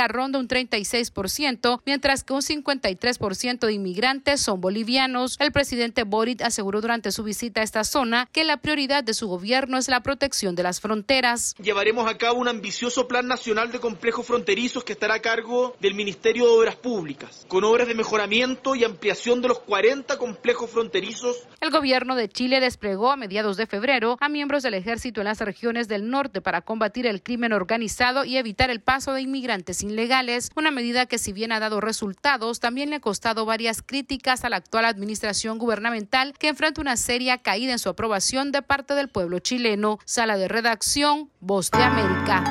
ronda 0.08 0.38
un 0.38 0.48
36%, 0.48 1.80
mientras 1.84 2.24
que 2.24 2.32
un 2.32 2.40
53% 2.40 3.66
de 3.66 3.72
inmigrantes 3.72 4.40
son 4.40 4.60
bolivianos. 4.60 5.36
El 5.40 5.52
presidente 5.52 6.04
Boric 6.04 6.42
aseguró 6.42 6.80
durante 6.80 7.12
su 7.12 7.22
visita 7.22 7.60
a 7.60 7.64
esta 7.64 7.84
zona 7.84 8.28
que 8.32 8.44
la 8.44 8.58
prioridad 8.58 9.04
de 9.04 9.14
su 9.14 9.28
gobierno 9.28 9.78
es 9.78 9.88
la 9.88 10.00
protección 10.00 10.54
de 10.54 10.62
las 10.62 10.80
fronteras. 10.80 11.54
Llevaremos 11.62 12.08
a 12.08 12.18
cabo 12.18 12.40
un 12.40 12.48
ambicioso 12.48 13.08
plan 13.08 13.26
nacional 13.26 13.72
de 13.72 13.80
complejos 13.80 14.26
fronterizos 14.26 14.84
que 14.84 14.92
estará 14.92 15.14
a 15.14 15.22
cargo 15.22 15.76
del 15.80 15.94
Ministerio 15.94 16.44
de 16.44 16.50
Obras 16.50 16.76
Públicas, 16.76 17.44
con 17.48 17.64
obras 17.64 17.88
de 17.88 17.94
mejoramiento 17.94 18.74
y 18.74 18.84
ampliación 18.84 19.42
de 19.42 19.48
los 19.48 19.60
40 19.60 20.18
complejos 20.18 20.70
fronterizos. 20.70 21.36
El 21.60 21.70
gobierno 21.70 22.16
de 22.16 22.28
Chile 22.28 22.60
desplegó 22.60 23.10
a 23.10 23.16
mediados 23.16 23.56
de 23.56 23.66
febrero 23.66 24.16
a 24.20 24.28
miembros 24.28 24.62
del 24.62 24.74
ejército 24.74 25.20
en 25.20 25.26
las 25.26 25.40
regiones 25.40 25.88
del 25.88 26.10
norte 26.10 26.40
para 26.40 26.62
combatir 26.62 27.06
el 27.06 27.22
crimen 27.22 27.52
organizado 27.52 28.24
y 28.24 28.36
evitar 28.36 28.70
el 28.70 28.80
paso 28.80 29.12
de 29.12 29.22
inmigrantes 29.22 29.45
inmigrantes 29.46 29.82
ilegales, 29.84 30.50
una 30.56 30.72
medida 30.72 31.06
que 31.06 31.18
si 31.18 31.32
bien 31.32 31.52
ha 31.52 31.60
dado 31.60 31.80
resultados, 31.80 32.58
también 32.58 32.90
le 32.90 32.96
ha 32.96 33.00
costado 33.00 33.46
varias 33.46 33.80
críticas 33.80 34.44
a 34.44 34.48
la 34.48 34.56
actual 34.56 34.84
administración 34.84 35.58
gubernamental 35.58 36.34
que 36.36 36.48
enfrenta 36.48 36.80
una 36.80 36.96
seria 36.96 37.38
caída 37.38 37.70
en 37.70 37.78
su 37.78 37.88
aprobación 37.88 38.50
de 38.50 38.62
parte 38.62 38.94
del 38.94 39.08
pueblo 39.08 39.38
chileno. 39.38 40.00
Sala 40.04 40.36
de 40.36 40.48
redacción, 40.48 41.30
Voz 41.38 41.70
de 41.70 41.80
América. 41.80 42.42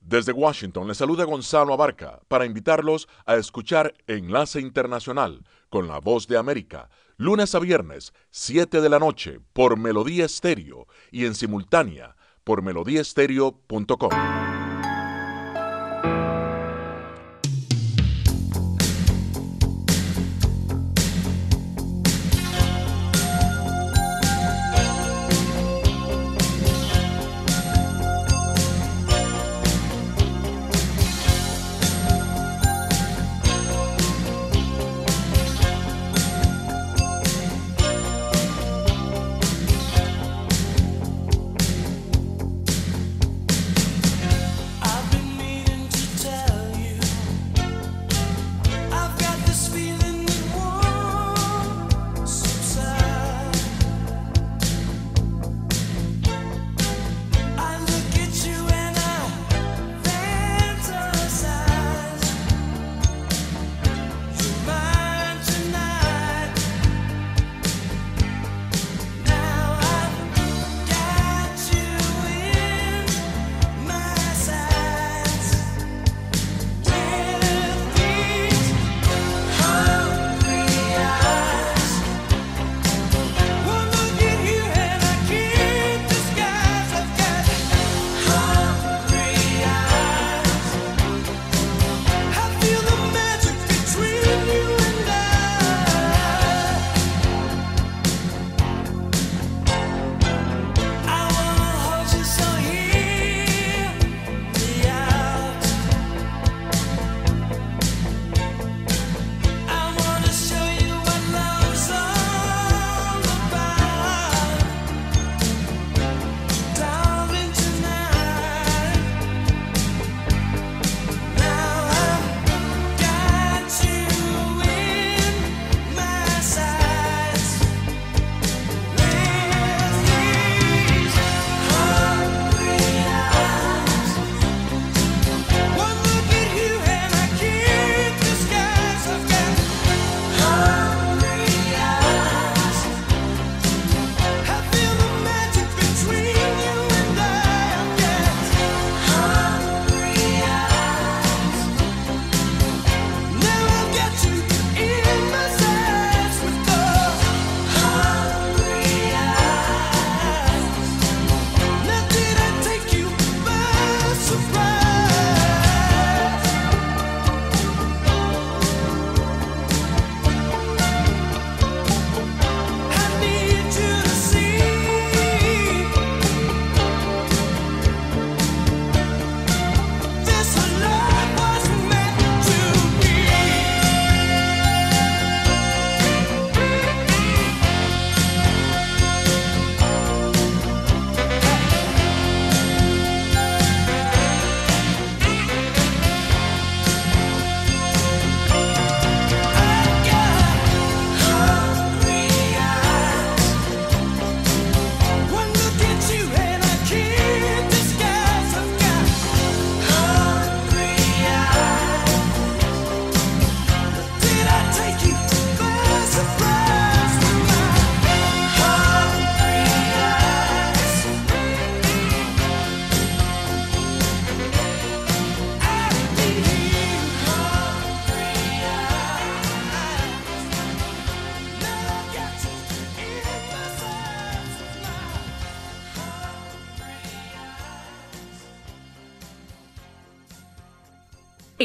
Desde 0.00 0.32
Washington 0.32 0.88
le 0.88 0.94
saluda 0.94 1.24
Gonzalo 1.24 1.74
Abarca 1.74 2.20
para 2.28 2.46
invitarlos 2.46 3.08
a 3.26 3.34
escuchar 3.34 3.92
Enlace 4.06 4.58
Internacional 4.58 5.44
con 5.68 5.86
la 5.86 5.98
Voz 5.98 6.28
de 6.28 6.38
América, 6.38 6.88
lunes 7.18 7.54
a 7.54 7.58
viernes, 7.58 8.14
7 8.30 8.80
de 8.80 8.88
la 8.88 9.00
noche, 9.00 9.40
por 9.52 9.76
Melodía 9.76 10.24
Estéreo 10.24 10.86
y 11.10 11.26
en 11.26 11.34
simultánea 11.34 12.16
por 12.46 12.62
melodiestereo.com. 12.62 14.55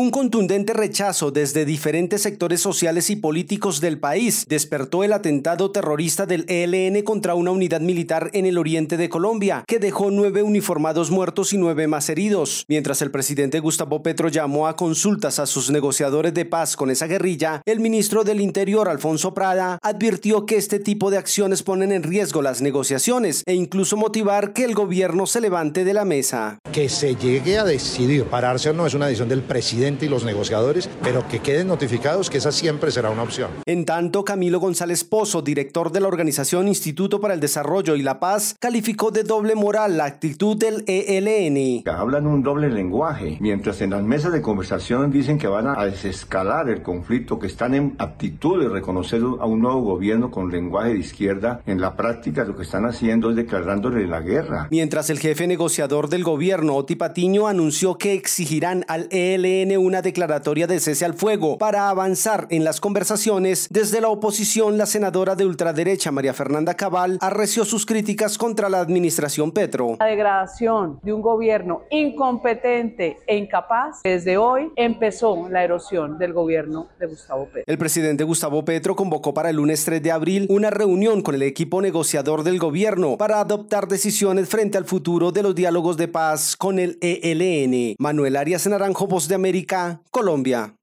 Un 0.00 0.10
contundente 0.10 0.72
rechazo 0.72 1.30
desde 1.30 1.66
diferentes 1.66 2.22
sectores 2.22 2.62
sociales 2.62 3.10
y 3.10 3.16
políticos 3.16 3.82
del 3.82 4.00
país 4.00 4.46
despertó 4.48 5.04
el 5.04 5.12
atentado 5.12 5.72
terrorista 5.72 6.24
del 6.24 6.46
ELN 6.48 7.02
contra 7.02 7.34
una 7.34 7.50
unidad 7.50 7.82
militar 7.82 8.30
en 8.32 8.46
el 8.46 8.56
oriente 8.56 8.96
de 8.96 9.10
Colombia, 9.10 9.62
que 9.66 9.78
dejó 9.78 10.10
nueve 10.10 10.42
uniformados 10.42 11.10
muertos 11.10 11.52
y 11.52 11.58
nueve 11.58 11.86
más 11.86 12.08
heridos. 12.08 12.64
Mientras 12.66 13.02
el 13.02 13.10
presidente 13.10 13.60
Gustavo 13.60 14.02
Petro 14.02 14.28
llamó 14.30 14.68
a 14.68 14.74
consultas 14.74 15.38
a 15.38 15.44
sus 15.44 15.70
negociadores 15.70 16.32
de 16.32 16.46
paz 16.46 16.76
con 16.76 16.88
esa 16.88 17.06
guerrilla, 17.06 17.60
el 17.66 17.80
ministro 17.80 18.24
del 18.24 18.40
Interior, 18.40 18.88
Alfonso 18.88 19.34
Prada, 19.34 19.78
advirtió 19.82 20.46
que 20.46 20.56
este 20.56 20.78
tipo 20.78 21.10
de 21.10 21.18
acciones 21.18 21.62
ponen 21.62 21.92
en 21.92 22.04
riesgo 22.04 22.40
las 22.40 22.62
negociaciones 22.62 23.42
e 23.44 23.52
incluso 23.52 23.98
motivar 23.98 24.54
que 24.54 24.64
el 24.64 24.72
gobierno 24.74 25.26
se 25.26 25.42
levante 25.42 25.84
de 25.84 25.92
la 25.92 26.06
mesa. 26.06 26.58
Que 26.72 26.88
se 26.88 27.16
llegue 27.16 27.58
a 27.58 27.64
decidir, 27.64 28.24
pararse 28.24 28.70
o 28.70 28.72
no 28.72 28.86
es 28.86 28.94
una 28.94 29.04
decisión 29.04 29.28
del 29.28 29.42
presidente 29.42 29.89
y 30.06 30.08
los 30.08 30.24
negociadores, 30.24 30.88
pero 31.02 31.26
que 31.28 31.40
queden 31.40 31.68
notificados 31.68 32.30
que 32.30 32.38
esa 32.38 32.52
siempre 32.52 32.90
será 32.90 33.10
una 33.10 33.22
opción. 33.22 33.50
En 33.66 33.84
tanto, 33.84 34.24
Camilo 34.24 34.60
González 34.60 35.04
Pozo, 35.04 35.42
director 35.42 35.92
de 35.92 36.00
la 36.00 36.08
organización 36.08 36.68
Instituto 36.68 37.20
para 37.20 37.34
el 37.34 37.40
Desarrollo 37.40 37.96
y 37.96 38.02
la 38.02 38.20
Paz, 38.20 38.56
calificó 38.58 39.10
de 39.10 39.24
doble 39.24 39.54
moral 39.54 39.96
la 39.96 40.04
actitud 40.04 40.56
del 40.56 40.84
ELN. 40.86 41.82
Hablan 41.86 42.26
un 42.26 42.42
doble 42.42 42.70
lenguaje, 42.70 43.36
mientras 43.40 43.80
en 43.80 43.90
las 43.90 44.02
mesas 44.02 44.32
de 44.32 44.42
conversación 44.42 45.10
dicen 45.10 45.38
que 45.38 45.48
van 45.48 45.66
a 45.66 45.84
desescalar 45.84 46.68
el 46.68 46.82
conflicto, 46.82 47.38
que 47.38 47.46
están 47.46 47.74
en 47.74 47.94
actitud 47.98 48.62
de 48.62 48.68
reconocer 48.68 49.20
a 49.20 49.46
un 49.46 49.60
nuevo 49.60 49.80
gobierno 49.82 50.30
con 50.30 50.50
lenguaje 50.50 50.94
de 50.94 50.98
izquierda, 50.98 51.62
en 51.66 51.80
la 51.80 51.96
práctica 51.96 52.44
lo 52.44 52.56
que 52.56 52.62
están 52.62 52.84
haciendo 52.86 53.30
es 53.30 53.36
declarándole 53.36 54.06
la 54.06 54.20
guerra. 54.20 54.68
Mientras 54.70 55.10
el 55.10 55.18
jefe 55.18 55.46
negociador 55.46 56.08
del 56.08 56.24
gobierno, 56.24 56.76
Oti 56.76 56.96
Patiño, 56.96 57.46
anunció 57.46 57.98
que 57.98 58.14
exigirán 58.14 58.84
al 58.88 59.08
ELN 59.10 59.76
una 59.80 60.02
declaratoria 60.02 60.66
de 60.66 60.78
cese 60.80 61.04
al 61.04 61.14
fuego 61.14 61.58
para 61.58 61.88
avanzar 61.88 62.46
en 62.50 62.64
las 62.64 62.80
conversaciones. 62.80 63.68
Desde 63.70 64.00
la 64.00 64.08
oposición, 64.08 64.78
la 64.78 64.86
senadora 64.86 65.34
de 65.34 65.46
ultraderecha 65.46 66.12
María 66.12 66.34
Fernanda 66.34 66.74
Cabal 66.74 67.18
arreció 67.20 67.64
sus 67.64 67.86
críticas 67.86 68.38
contra 68.38 68.68
la 68.68 68.80
administración 68.80 69.52
Petro. 69.52 69.96
La 69.98 70.06
degradación 70.06 71.00
de 71.02 71.12
un 71.12 71.22
gobierno 71.22 71.82
incompetente 71.90 73.16
e 73.26 73.36
incapaz, 73.36 74.00
desde 74.04 74.36
hoy 74.36 74.70
empezó 74.76 75.48
la 75.48 75.64
erosión 75.64 76.18
del 76.18 76.32
gobierno 76.32 76.88
de 76.98 77.06
Gustavo 77.06 77.46
Petro. 77.46 77.64
El 77.66 77.78
presidente 77.78 78.24
Gustavo 78.24 78.64
Petro 78.64 78.94
convocó 78.94 79.34
para 79.34 79.50
el 79.50 79.56
lunes 79.56 79.84
3 79.84 80.02
de 80.02 80.12
abril 80.12 80.46
una 80.50 80.70
reunión 80.70 81.22
con 81.22 81.34
el 81.34 81.42
equipo 81.42 81.80
negociador 81.80 82.42
del 82.42 82.58
gobierno 82.58 83.16
para 83.16 83.40
adoptar 83.40 83.88
decisiones 83.88 84.48
frente 84.48 84.78
al 84.78 84.84
futuro 84.84 85.32
de 85.32 85.42
los 85.42 85.54
diálogos 85.54 85.96
de 85.96 86.08
paz 86.08 86.56
con 86.56 86.78
el 86.78 86.98
ELN. 87.00 87.96
Manuel 87.98 88.36
Arias 88.36 88.66
Naranjo, 88.66 89.06
Voz 89.06 89.28
de 89.28 89.34
América, 89.34 89.69
Colombia. 90.10 90.74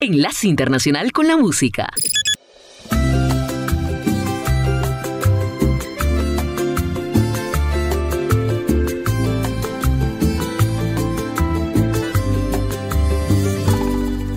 Enlace 0.00 0.48
Internacional 0.48 1.12
con 1.12 1.28
la 1.28 1.36
Música. 1.36 1.90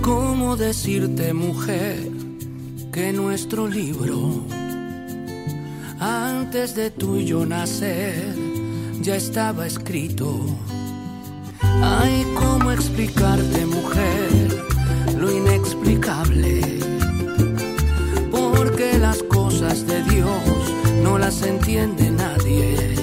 ¿Cómo 0.02 0.58
decirte, 0.58 1.34
mujer, 1.34 2.00
que 2.92 3.14
nuestro 3.14 3.68
libro, 3.70 4.44
antes 6.00 6.76
de 6.76 6.92
tú 6.92 7.16
y 7.16 7.26
yo 7.26 7.46
nacer, 7.46 8.55
ya 9.06 9.18
estaba 9.18 9.68
escrito? 9.68 10.40
Ay, 11.62 12.26
¿cómo 12.40 12.72
explicarte, 12.72 13.64
mujer, 13.68 14.66
lo 15.16 15.32
inexplicable? 15.32 16.80
Porque 18.32 18.98
las 18.98 19.22
cosas 19.22 19.86
de 19.86 20.02
Dios 20.06 20.42
no 21.04 21.20
las 21.20 21.44
entiende 21.44 22.10
nadie. 22.10 22.96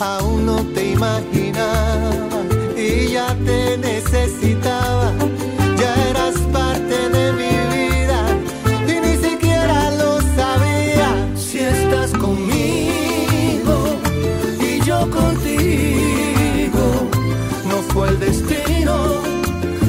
Aún 0.00 0.46
no 0.46 0.56
te 0.74 0.94
imaginaba 0.94 2.42
y 2.76 3.12
ya 3.12 3.28
te 3.46 3.78
necesitaba. 3.78 5.12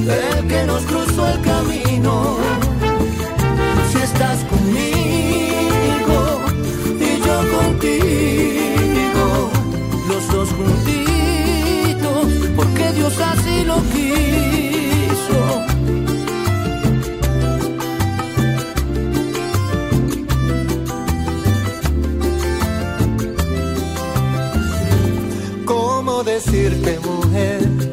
El 0.09 0.47
que 0.47 0.63
nos 0.65 0.83
cruzó 0.83 1.27
el 1.27 1.41
camino. 1.41 2.37
Si 3.91 3.97
estás 3.97 4.43
conmigo 4.45 6.19
y 6.99 7.19
yo 7.25 7.37
contigo, 7.57 9.25
los 10.07 10.27
dos 10.31 10.49
juntitos, 10.49 12.27
porque 12.55 12.91
Dios 12.93 13.19
así 13.19 13.63
lo 13.65 13.77
quiso. 13.93 15.41
¿Cómo 25.65 26.23
decirte, 26.23 26.99
mujer, 26.99 27.88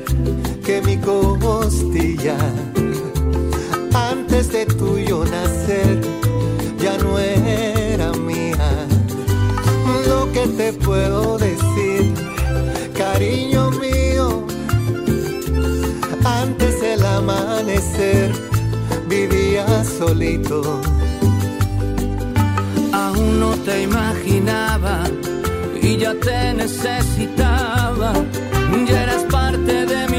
mi 0.83 0.97
costilla, 0.99 2.37
antes 3.95 4.53
de 4.53 4.67
tuyo 4.67 5.25
nacer, 5.25 6.01
ya 6.79 6.97
no 6.99 7.19
era 7.19 8.13
mía? 8.13 8.87
Lo 10.09 10.31
que 10.33 10.47
te 10.49 10.73
puedo 10.73 11.39
decir, 11.39 12.15
cariño 12.97 13.71
mío, 13.73 14.45
antes 16.25 16.81
del 16.81 17.05
amanecer, 17.05 18.33
vivía 19.09 19.85
solito. 19.85 20.81
Aún 22.93 23.41
no 23.41 23.51
te 23.65 23.83
imaginaba 23.83 25.05
y 25.81 25.97
ya 25.97 26.15
te 26.15 26.55
necesitaba. 26.55 28.13
Ya 28.89 29.03
eras 29.03 29.25
parte 29.25 29.87
de 29.87 30.09
mi 30.09 30.16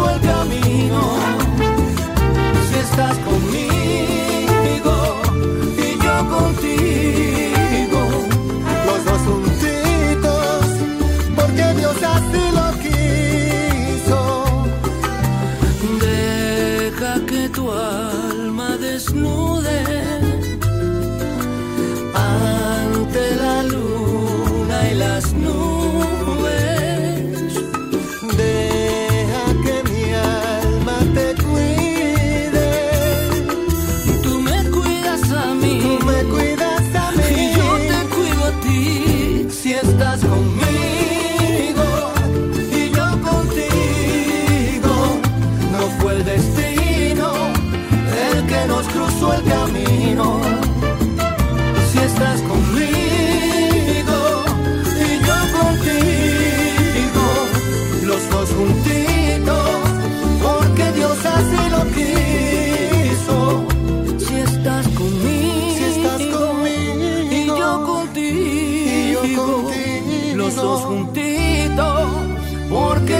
cruzó 0.00 0.10
el 0.10 0.20
camino. 0.20 1.00
Si 2.68 2.78
estás 2.78 3.18
conmigo 3.18 3.49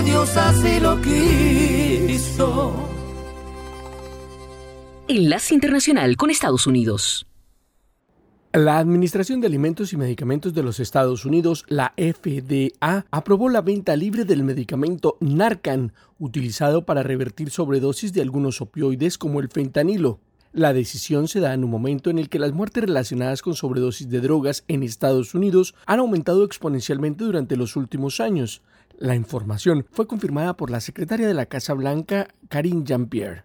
porque 0.00 0.10
Dios 0.10 0.36
así 0.36 0.80
lo 0.80 1.00
quiso. 1.00 2.72
Enlace 5.08 5.54
Internacional 5.54 6.16
con 6.16 6.30
Estados 6.30 6.66
Unidos. 6.66 7.26
La 8.52 8.78
Administración 8.78 9.40
de 9.40 9.46
Alimentos 9.46 9.92
y 9.92 9.96
Medicamentos 9.96 10.54
de 10.54 10.64
los 10.64 10.80
Estados 10.80 11.24
Unidos, 11.24 11.64
la 11.68 11.94
FDA, 11.96 13.06
aprobó 13.10 13.48
la 13.48 13.60
venta 13.62 13.94
libre 13.94 14.24
del 14.24 14.42
medicamento 14.42 15.16
Narcan, 15.20 15.92
utilizado 16.18 16.84
para 16.84 17.04
revertir 17.04 17.50
sobredosis 17.50 18.12
de 18.12 18.22
algunos 18.22 18.60
opioides 18.60 19.18
como 19.18 19.38
el 19.38 19.48
fentanilo. 19.48 20.18
La 20.52 20.72
decisión 20.72 21.28
se 21.28 21.38
da 21.38 21.54
en 21.54 21.62
un 21.62 21.70
momento 21.70 22.10
en 22.10 22.18
el 22.18 22.28
que 22.28 22.40
las 22.40 22.52
muertes 22.52 22.82
relacionadas 22.82 23.40
con 23.40 23.54
sobredosis 23.54 24.10
de 24.10 24.20
drogas 24.20 24.64
en 24.66 24.82
Estados 24.82 25.32
Unidos 25.36 25.76
han 25.86 26.00
aumentado 26.00 26.44
exponencialmente 26.44 27.22
durante 27.22 27.56
los 27.56 27.76
últimos 27.76 28.18
años. 28.18 28.60
La 29.00 29.14
información 29.14 29.86
fue 29.90 30.06
confirmada 30.06 30.58
por 30.58 30.70
la 30.70 30.78
secretaria 30.78 31.26
de 31.26 31.32
la 31.32 31.46
Casa 31.46 31.72
Blanca, 31.72 32.28
Karine 32.50 32.84
Jean-Pierre. 32.84 33.44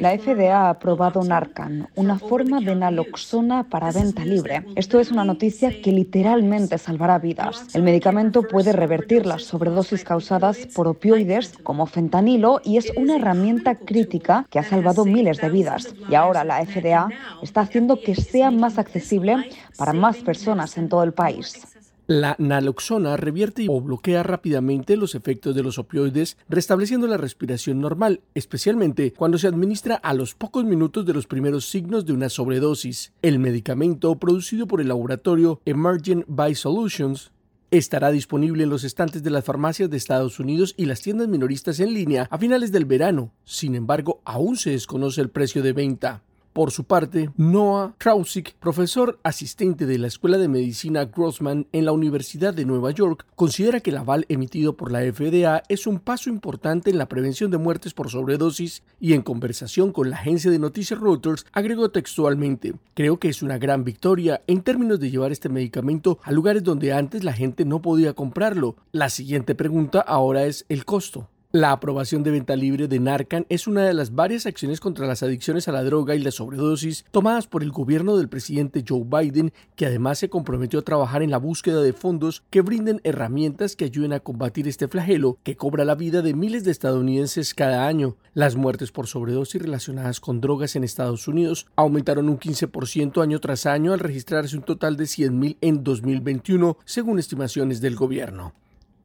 La 0.00 0.16
FDA 0.16 0.56
ha 0.56 0.70
aprobado 0.70 1.24
Narcan, 1.24 1.88
una 1.96 2.20
forma 2.20 2.60
de 2.60 2.76
naloxona 2.76 3.64
para 3.68 3.90
venta 3.90 4.24
libre. 4.24 4.64
Esto 4.76 5.00
es 5.00 5.10
una 5.10 5.24
noticia 5.24 5.82
que 5.82 5.90
literalmente 5.90 6.78
salvará 6.78 7.18
vidas. 7.18 7.74
El 7.74 7.82
medicamento 7.82 8.44
puede 8.44 8.72
revertir 8.72 9.26
las 9.26 9.42
sobredosis 9.42 10.04
causadas 10.04 10.68
por 10.72 10.86
opioides 10.86 11.54
como 11.64 11.86
fentanilo 11.86 12.60
y 12.62 12.76
es 12.76 12.92
una 12.96 13.16
herramienta 13.16 13.74
crítica 13.74 14.46
que 14.50 14.60
ha 14.60 14.62
salvado 14.62 15.04
miles 15.04 15.40
de 15.40 15.48
vidas. 15.48 15.92
Y 16.08 16.14
ahora 16.14 16.44
la 16.44 16.64
FDA 16.64 17.08
está 17.42 17.62
haciendo 17.62 18.00
que 18.00 18.14
sea 18.14 18.52
más 18.52 18.78
accesible 18.78 19.50
para 19.76 19.92
más 19.92 20.18
personas 20.18 20.78
en 20.78 20.88
todo 20.88 21.02
el 21.02 21.12
país. 21.12 21.73
La 22.06 22.36
naloxona 22.38 23.16
revierte 23.16 23.64
o 23.70 23.80
bloquea 23.80 24.22
rápidamente 24.22 24.98
los 24.98 25.14
efectos 25.14 25.54
de 25.54 25.62
los 25.62 25.78
opioides, 25.78 26.36
restableciendo 26.50 27.06
la 27.06 27.16
respiración 27.16 27.80
normal, 27.80 28.20
especialmente 28.34 29.14
cuando 29.14 29.38
se 29.38 29.46
administra 29.46 29.94
a 29.94 30.12
los 30.12 30.34
pocos 30.34 30.66
minutos 30.66 31.06
de 31.06 31.14
los 31.14 31.26
primeros 31.26 31.64
signos 31.64 32.04
de 32.04 32.12
una 32.12 32.28
sobredosis. 32.28 33.14
El 33.22 33.38
medicamento, 33.38 34.14
producido 34.16 34.66
por 34.66 34.82
el 34.82 34.88
laboratorio 34.88 35.62
Emergent 35.64 36.26
Biosolutions, 36.28 37.32
estará 37.70 38.10
disponible 38.10 38.64
en 38.64 38.70
los 38.70 38.84
estantes 38.84 39.22
de 39.22 39.30
las 39.30 39.44
farmacias 39.44 39.88
de 39.88 39.96
Estados 39.96 40.38
Unidos 40.38 40.74
y 40.76 40.84
las 40.84 41.00
tiendas 41.00 41.28
minoristas 41.28 41.80
en 41.80 41.94
línea 41.94 42.28
a 42.30 42.36
finales 42.36 42.70
del 42.70 42.84
verano. 42.84 43.32
Sin 43.44 43.74
embargo, 43.74 44.20
aún 44.26 44.58
se 44.58 44.72
desconoce 44.72 45.22
el 45.22 45.30
precio 45.30 45.62
de 45.62 45.72
venta. 45.72 46.22
Por 46.54 46.70
su 46.70 46.84
parte, 46.84 47.30
Noah 47.36 47.96
Krausik, 47.98 48.54
profesor 48.60 49.18
asistente 49.24 49.86
de 49.86 49.98
la 49.98 50.06
Escuela 50.06 50.38
de 50.38 50.46
Medicina 50.46 51.04
Grossman 51.06 51.66
en 51.72 51.84
la 51.84 51.90
Universidad 51.90 52.54
de 52.54 52.64
Nueva 52.64 52.92
York, 52.92 53.26
considera 53.34 53.80
que 53.80 53.90
el 53.90 53.96
aval 53.96 54.24
emitido 54.28 54.76
por 54.76 54.92
la 54.92 55.00
FDA 55.00 55.64
es 55.68 55.88
un 55.88 55.98
paso 55.98 56.30
importante 56.30 56.90
en 56.90 56.98
la 56.98 57.08
prevención 57.08 57.50
de 57.50 57.58
muertes 57.58 57.92
por 57.92 58.08
sobredosis 58.08 58.84
y 59.00 59.14
en 59.14 59.22
conversación 59.22 59.90
con 59.90 60.10
la 60.10 60.16
agencia 60.16 60.48
de 60.48 60.60
noticias 60.60 61.00
Reuters 61.00 61.44
agregó 61.52 61.90
textualmente, 61.90 62.74
creo 62.94 63.18
que 63.18 63.30
es 63.30 63.42
una 63.42 63.58
gran 63.58 63.82
victoria 63.82 64.40
en 64.46 64.62
términos 64.62 65.00
de 65.00 65.10
llevar 65.10 65.32
este 65.32 65.48
medicamento 65.48 66.20
a 66.22 66.30
lugares 66.30 66.62
donde 66.62 66.92
antes 66.92 67.24
la 67.24 67.32
gente 67.32 67.64
no 67.64 67.82
podía 67.82 68.12
comprarlo. 68.12 68.76
La 68.92 69.10
siguiente 69.10 69.56
pregunta 69.56 70.00
ahora 70.00 70.44
es 70.44 70.66
el 70.68 70.84
costo. 70.84 71.28
La 71.54 71.70
aprobación 71.70 72.24
de 72.24 72.32
venta 72.32 72.56
libre 72.56 72.88
de 72.88 72.98
Narcan 72.98 73.46
es 73.48 73.68
una 73.68 73.84
de 73.84 73.94
las 73.94 74.12
varias 74.12 74.44
acciones 74.44 74.80
contra 74.80 75.06
las 75.06 75.22
adicciones 75.22 75.68
a 75.68 75.72
la 75.72 75.84
droga 75.84 76.16
y 76.16 76.18
la 76.18 76.32
sobredosis 76.32 77.04
tomadas 77.12 77.46
por 77.46 77.62
el 77.62 77.70
gobierno 77.70 78.16
del 78.16 78.28
presidente 78.28 78.82
Joe 78.84 79.04
Biden, 79.04 79.52
que 79.76 79.86
además 79.86 80.18
se 80.18 80.28
comprometió 80.28 80.80
a 80.80 80.82
trabajar 80.82 81.22
en 81.22 81.30
la 81.30 81.38
búsqueda 81.38 81.80
de 81.80 81.92
fondos 81.92 82.42
que 82.50 82.60
brinden 82.60 83.00
herramientas 83.04 83.76
que 83.76 83.84
ayuden 83.84 84.12
a 84.14 84.18
combatir 84.18 84.66
este 84.66 84.88
flagelo 84.88 85.38
que 85.44 85.54
cobra 85.54 85.84
la 85.84 85.94
vida 85.94 86.22
de 86.22 86.34
miles 86.34 86.64
de 86.64 86.72
estadounidenses 86.72 87.54
cada 87.54 87.86
año. 87.86 88.16
Las 88.32 88.56
muertes 88.56 88.90
por 88.90 89.06
sobredosis 89.06 89.62
relacionadas 89.62 90.18
con 90.18 90.40
drogas 90.40 90.74
en 90.74 90.82
Estados 90.82 91.28
Unidos 91.28 91.68
aumentaron 91.76 92.28
un 92.28 92.40
15% 92.40 93.22
año 93.22 93.38
tras 93.38 93.66
año 93.66 93.92
al 93.92 94.00
registrarse 94.00 94.56
un 94.56 94.64
total 94.64 94.96
de 94.96 95.04
100.000 95.04 95.58
en 95.60 95.84
2021, 95.84 96.78
según 96.84 97.20
estimaciones 97.20 97.80
del 97.80 97.94
gobierno. 97.94 98.54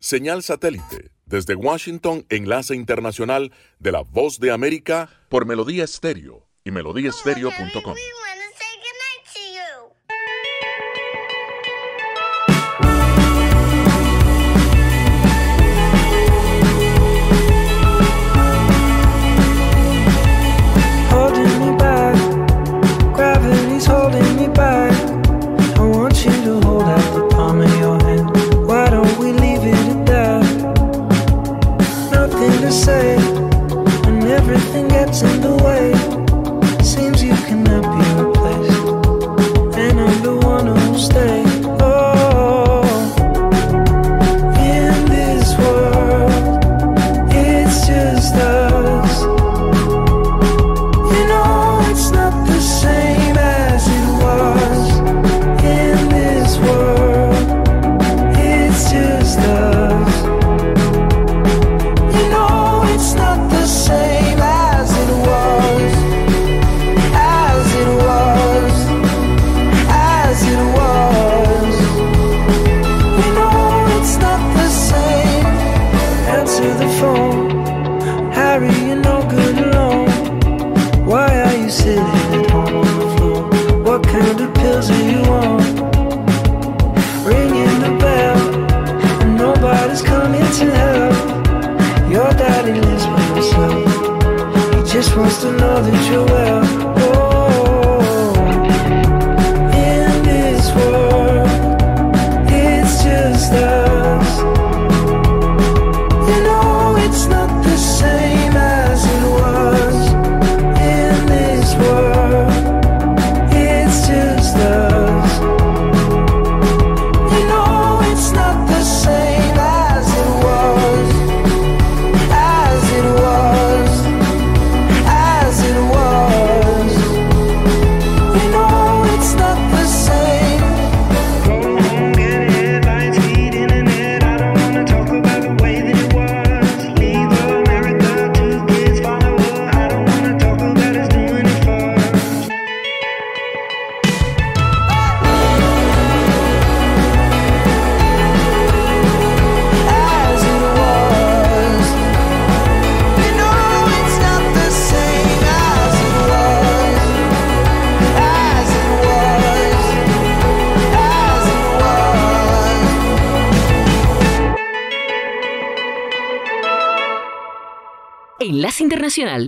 Señal 0.00 0.42
satélite 0.42 1.10
desde 1.26 1.54
Washington, 1.54 2.26
enlace 2.28 2.74
internacional 2.74 3.52
de 3.78 3.92
la 3.92 4.02
Voz 4.02 4.38
de 4.38 4.52
América 4.52 5.08
por 5.30 5.46
Melodía 5.46 5.84
Estéreo 5.84 6.46
y 6.62 6.70
melodíaestéreo.com. 6.70 7.94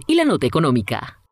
Y 0.06 0.14
la 0.16 0.26
Nota 0.26 0.46
Económica. 0.46 1.22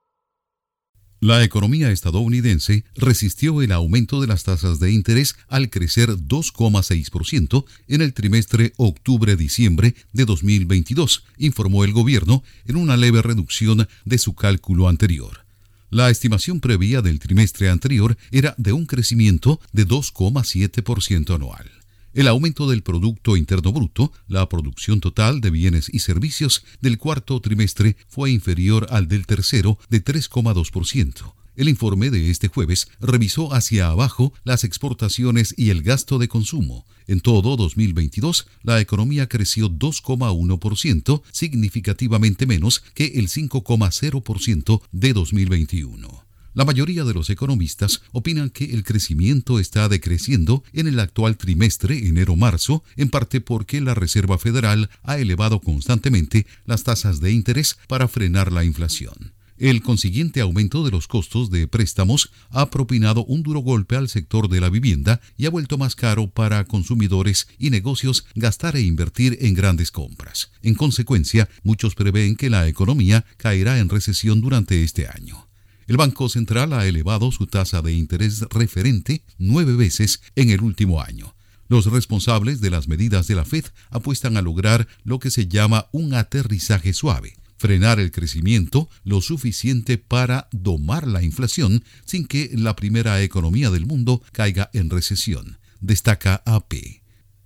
La 1.21 1.45
economía 1.45 1.91
estadounidense 1.91 2.85
resistió 2.97 3.61
el 3.61 3.71
aumento 3.71 4.23
de 4.23 4.27
las 4.27 4.45
tasas 4.45 4.81
de 4.81 4.93
interés 4.93 5.37
al 5.49 5.69
crecer 5.69 6.09
2,6% 6.11 7.65
en 7.89 8.01
el 8.01 8.15
trimestre 8.15 8.73
octubre-diciembre 8.79 9.95
de 10.13 10.25
2022, 10.25 11.25
informó 11.37 11.85
el 11.85 11.93
gobierno 11.93 12.43
en 12.65 12.77
una 12.77 12.97
leve 12.97 13.21
reducción 13.21 13.87
de 14.07 14.19
su 14.19 14.35
cálculo 14.35 14.89
anterior. 14.89 15.45
La 15.91 16.09
estimación 16.09 16.61
previa 16.61 17.03
del 17.03 17.19
trimestre 17.19 17.69
anterior 17.69 18.17
era 18.31 18.55
de 18.57 18.73
un 18.73 18.87
crecimiento 18.87 19.61
de 19.73 19.87
2,7% 19.87 21.35
anual. 21.35 21.84
El 22.15 22.29
aumento 22.29 22.71
del 22.71 22.85
Producto 22.85 23.37
Interno 23.37 23.73
Bruto, 23.73 24.13
la 24.29 24.49
producción 24.49 25.01
total 25.01 25.41
de 25.41 25.51
bienes 25.51 25.91
y 25.93 25.99
servicios 25.99 26.65
del 26.81 26.97
cuarto 26.97 27.41
trimestre 27.41 27.97
fue 28.07 28.31
inferior 28.31 28.87
al 28.91 29.09
del 29.09 29.27
tercero 29.27 29.81
de 29.89 30.05
3,2%. 30.05 31.35
El 31.57 31.69
informe 31.69 32.11
de 32.11 32.31
este 32.31 32.47
jueves 32.47 32.87
revisó 33.01 33.53
hacia 33.53 33.89
abajo 33.89 34.33
las 34.45 34.63
exportaciones 34.63 35.55
y 35.59 35.71
el 35.71 35.83
gasto 35.83 36.21
de 36.21 36.29
consumo. 36.29 36.87
En 37.09 37.19
todo 37.19 37.57
2022, 37.57 38.47
la 38.63 38.81
economía 38.81 39.29
creció 39.29 39.69
2,1%, 39.69 41.23
significativamente 41.33 42.47
menos 42.47 42.85
que 42.95 43.07
el 43.17 43.27
5,0% 43.27 44.83
de 44.93 45.13
2021. 45.13 46.25
La 46.55 46.65
mayoría 46.65 47.03
de 47.03 47.15
los 47.15 47.31
economistas 47.31 48.03
opinan 48.13 48.49
que 48.49 48.67
el 48.67 48.85
crecimiento 48.85 49.59
está 49.59 49.89
decreciendo 49.89 50.63
en 50.73 50.87
el 50.87 51.01
actual 51.01 51.37
trimestre 51.37 52.07
enero-marzo, 52.07 52.85
en 52.97 53.11
parte 53.11 53.41
porque 53.41 53.81
la 53.81 53.95
Reserva 53.95 54.39
Federal 54.39 54.89
ha 55.03 55.19
elevado 55.19 55.61
constantemente 55.61 56.47
las 56.65 56.85
tasas 56.85 57.21
de 57.21 57.33
interés 57.33 57.77
para 57.89 58.07
frenar 58.07 58.53
la 58.53 58.63
inflación. 58.63 59.33
El 59.59 59.83
consiguiente 59.83 60.41
aumento 60.41 60.85
de 60.85 60.93
los 60.93 61.09
costos 61.09 61.51
de 61.51 61.67
préstamos 61.67 62.31
ha 62.51 62.71
propinado 62.71 63.25
un 63.25 63.43
duro 63.43 63.61
golpe 63.61 63.97
al 63.97 64.09
sector 64.09 64.49
de 64.49 64.61
la 64.61 64.69
vivienda 64.69 65.21
y 65.37 65.47
ha 65.47 65.51
vuelto 65.51 65.77
más 65.77 65.97
caro 65.97 66.31
para 66.31 66.65
consumidores 66.67 67.49
y 67.59 67.71
negocios 67.71 68.27
gastar 68.37 68.77
e 68.77 68.83
invertir 68.83 69.39
en 69.41 69.55
grandes 69.55 69.91
compras. 69.91 70.53
En 70.63 70.75
consecuencia, 70.75 71.49
muchos 71.65 71.97
prevén 71.97 72.37
que 72.37 72.51
la 72.51 72.69
economía 72.69 73.25
caerá 73.39 73.79
en 73.81 73.89
recesión 73.89 74.41
durante 74.41 74.85
este 74.85 75.09
año. 75.09 75.49
El 75.87 75.97
Banco 75.99 76.29
Central 76.29 76.73
ha 76.73 76.87
elevado 76.87 77.31
su 77.31 77.47
tasa 77.47 77.83
de 77.83 77.93
interés 77.93 78.41
referente 78.51 79.23
nueve 79.39 79.75
veces 79.75 80.23
en 80.35 80.51
el 80.51 80.63
último 80.63 81.03
año. 81.03 81.35
Los 81.69 81.87
responsables 81.87 82.61
de 82.61 82.71
las 82.71 82.89
medidas 82.89 83.27
de 83.27 83.35
la 83.35 83.45
Fed 83.45 83.65
apuestan 83.91 84.37
a 84.37 84.43
lograr 84.43 84.89
lo 85.03 85.19
que 85.19 85.31
se 85.31 85.47
llama 85.47 85.89
un 85.93 86.15
aterrizaje 86.15 86.93
suave, 86.93 87.37
frenar 87.59 88.01
el 88.01 88.11
crecimiento 88.11 88.89
lo 89.05 89.21
suficiente 89.21 89.99
para 89.99 90.49
domar 90.53 91.07
la 91.07 91.23
inflación 91.23 91.85
sin 92.05 92.27
que 92.27 92.51
la 92.55 92.77
primera 92.77 93.23
economía 93.23 93.71
del 93.71 93.87
mundo 93.87 94.23
caiga 94.33 94.71
en 94.73 94.91
recesión, 94.91 95.59
destaca 95.81 96.43
AP. 96.47 97.04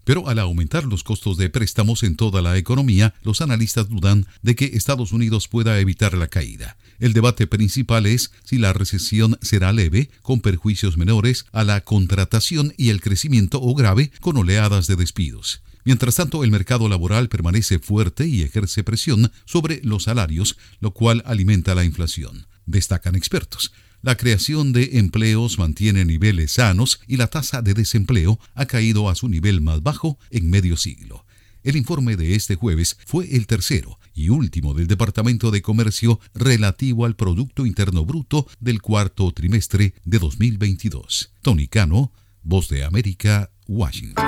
Pero 0.09 0.27
al 0.27 0.39
aumentar 0.39 0.85
los 0.85 1.05
costos 1.05 1.37
de 1.37 1.51
préstamos 1.51 2.03
en 2.03 2.17
toda 2.17 2.41
la 2.41 2.57
economía, 2.57 3.13
los 3.25 3.43
analistas 3.43 3.91
dudan 3.91 4.27
de 4.41 4.57
que 4.57 4.71
Estados 4.73 5.13
Unidos 5.13 5.49
pueda 5.49 5.79
evitar 5.81 6.17
la 6.17 6.29
caída. 6.29 6.79
El 6.99 7.13
debate 7.13 7.47
principal 7.47 8.07
es 8.07 8.33
si 8.43 8.57
la 8.57 8.73
recesión 8.73 9.37
será 9.43 9.71
leve, 9.75 10.09
con 10.23 10.41
perjuicios 10.41 10.97
menores 10.97 11.45
a 11.53 11.63
la 11.63 11.83
contratación 11.83 12.73
y 12.79 12.89
el 12.89 13.03
crecimiento 13.03 13.61
o 13.61 13.75
grave, 13.75 14.11
con 14.23 14.39
oleadas 14.39 14.87
de 14.87 14.97
despidos. 14.97 15.61
Mientras 15.85 16.15
tanto, 16.15 16.43
el 16.43 16.51
mercado 16.51 16.89
laboral 16.89 17.29
permanece 17.29 17.79
fuerte 17.79 18.27
y 18.27 18.41
ejerce 18.41 18.83
presión 18.85 19.31
sobre 19.45 19.83
los 19.85 20.05
salarios, 20.05 20.57
lo 20.81 20.93
cual 20.93 21.23
alimenta 21.27 21.75
la 21.75 21.85
inflación, 21.85 22.47
destacan 22.65 23.15
expertos. 23.15 23.73
La 24.01 24.17
creación 24.17 24.73
de 24.73 24.99
empleos 24.99 25.59
mantiene 25.59 26.05
niveles 26.05 26.53
sanos 26.53 27.01
y 27.09 27.17
la 27.17 27.27
tasa 27.27 27.63
de 27.63 27.75
desempleo 27.75 28.39
ha 28.55 28.67
caído 28.67 29.09
a 29.09 29.17
su 29.17 29.29
nivel 29.29 29.61
más 29.61 29.83
bajo 29.83 30.19
en 30.31 30.49
medio 30.51 30.77
siglo. 30.77 31.25
El 31.65 31.77
informe 31.77 32.17
de 32.17 32.37
este 32.37 32.55
jueves 32.55 32.97
fue 33.07 33.35
el 33.35 33.49
tercero 33.49 33.99
y 34.15 34.29
último 34.29 34.73
del 34.73 34.87
Departamento 34.87 35.51
de 35.51 35.63
Comercio 35.63 36.21
relativo 36.33 37.05
al 37.05 37.17
Producto 37.17 37.67
Interno 37.67 38.05
Bruto 38.05 38.47
del 38.61 38.81
cuarto 38.81 39.33
trimestre 39.33 39.95
de 40.05 40.19
2022. 40.21 41.35
Tony 41.43 41.67
Cano, 41.67 42.13
Voz 42.43 42.69
de 42.69 42.85
América, 42.85 43.51
Washington. 43.67 44.25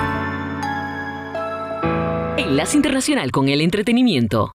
Enlace 2.37 2.75
Internacional 2.75 3.31
con 3.31 3.47
el 3.47 3.61
Entretenimiento. 3.61 4.51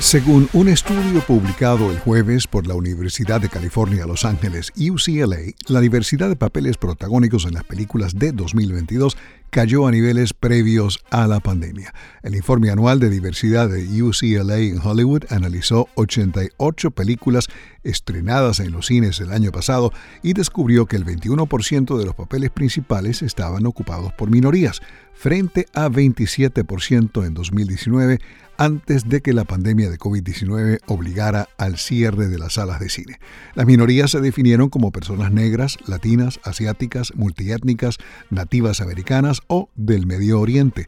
Según 0.00 0.48
un 0.54 0.68
estudio 0.68 1.20
publicado 1.26 1.90
el 1.90 1.98
jueves 1.98 2.46
por 2.46 2.66
la 2.66 2.74
Universidad 2.74 3.38
de 3.38 3.50
California 3.50 4.06
Los 4.06 4.24
Ángeles 4.24 4.72
UCLA, 4.74 5.36
la 5.68 5.80
diversidad 5.80 6.30
de 6.30 6.36
papeles 6.36 6.78
protagónicos 6.78 7.44
en 7.44 7.52
las 7.52 7.64
películas 7.64 8.18
de 8.18 8.32
2022 8.32 9.18
cayó 9.50 9.86
a 9.86 9.90
niveles 9.90 10.32
previos 10.32 11.00
a 11.10 11.26
la 11.26 11.40
pandemia. 11.40 11.92
El 12.22 12.34
informe 12.34 12.70
anual 12.70 13.00
de 13.00 13.10
diversidad 13.10 13.68
de 13.68 14.02
UCLA 14.02 14.58
en 14.58 14.78
Hollywood 14.78 15.24
analizó 15.30 15.88
88 15.96 16.92
películas 16.92 17.48
estrenadas 17.82 18.60
en 18.60 18.72
los 18.72 18.86
cines 18.86 19.20
el 19.20 19.32
año 19.32 19.50
pasado 19.52 19.92
y 20.22 20.32
descubrió 20.32 20.86
que 20.86 20.96
el 20.96 21.04
21% 21.04 21.98
de 21.98 22.04
los 22.04 22.14
papeles 22.14 22.50
principales 22.50 23.22
estaban 23.22 23.66
ocupados 23.66 24.12
por 24.12 24.30
minorías, 24.30 24.80
frente 25.12 25.66
a 25.74 25.88
27% 25.88 27.26
en 27.26 27.34
2019 27.34 28.20
antes 28.60 29.08
de 29.08 29.22
que 29.22 29.32
la 29.32 29.44
pandemia 29.44 29.88
de 29.88 29.98
COVID-19 29.98 30.80
obligara 30.86 31.48
al 31.56 31.78
cierre 31.78 32.28
de 32.28 32.38
las 32.38 32.54
salas 32.54 32.78
de 32.78 32.90
cine. 32.90 33.18
Las 33.54 33.66
minorías 33.66 34.10
se 34.10 34.20
definieron 34.20 34.68
como 34.68 34.92
personas 34.92 35.32
negras, 35.32 35.78
latinas, 35.86 36.40
asiáticas, 36.44 37.14
multiétnicas, 37.14 37.96
nativas 38.28 38.82
americanas 38.82 39.39
o 39.46 39.70
del 39.74 40.06
Medio 40.06 40.40
Oriente. 40.40 40.86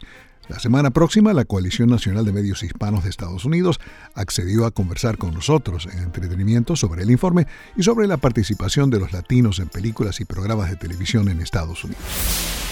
La 0.48 0.58
semana 0.58 0.90
próxima, 0.90 1.32
la 1.32 1.44
Coalición 1.44 1.88
Nacional 1.88 2.24
de 2.24 2.32
Medios 2.32 2.62
Hispanos 2.62 3.04
de 3.04 3.10
Estados 3.10 3.44
Unidos 3.44 3.78
accedió 4.14 4.66
a 4.66 4.72
conversar 4.72 5.16
con 5.16 5.32
nosotros 5.32 5.88
en 5.90 6.00
entretenimiento 6.00 6.74
sobre 6.74 7.04
el 7.04 7.10
informe 7.10 7.46
y 7.76 7.84
sobre 7.84 8.08
la 8.08 8.16
participación 8.16 8.90
de 8.90 8.98
los 8.98 9.12
latinos 9.12 9.60
en 9.60 9.68
películas 9.68 10.20
y 10.20 10.24
programas 10.24 10.68
de 10.68 10.76
televisión 10.76 11.28
en 11.28 11.40
Estados 11.40 11.84
Unidos. 11.84 12.02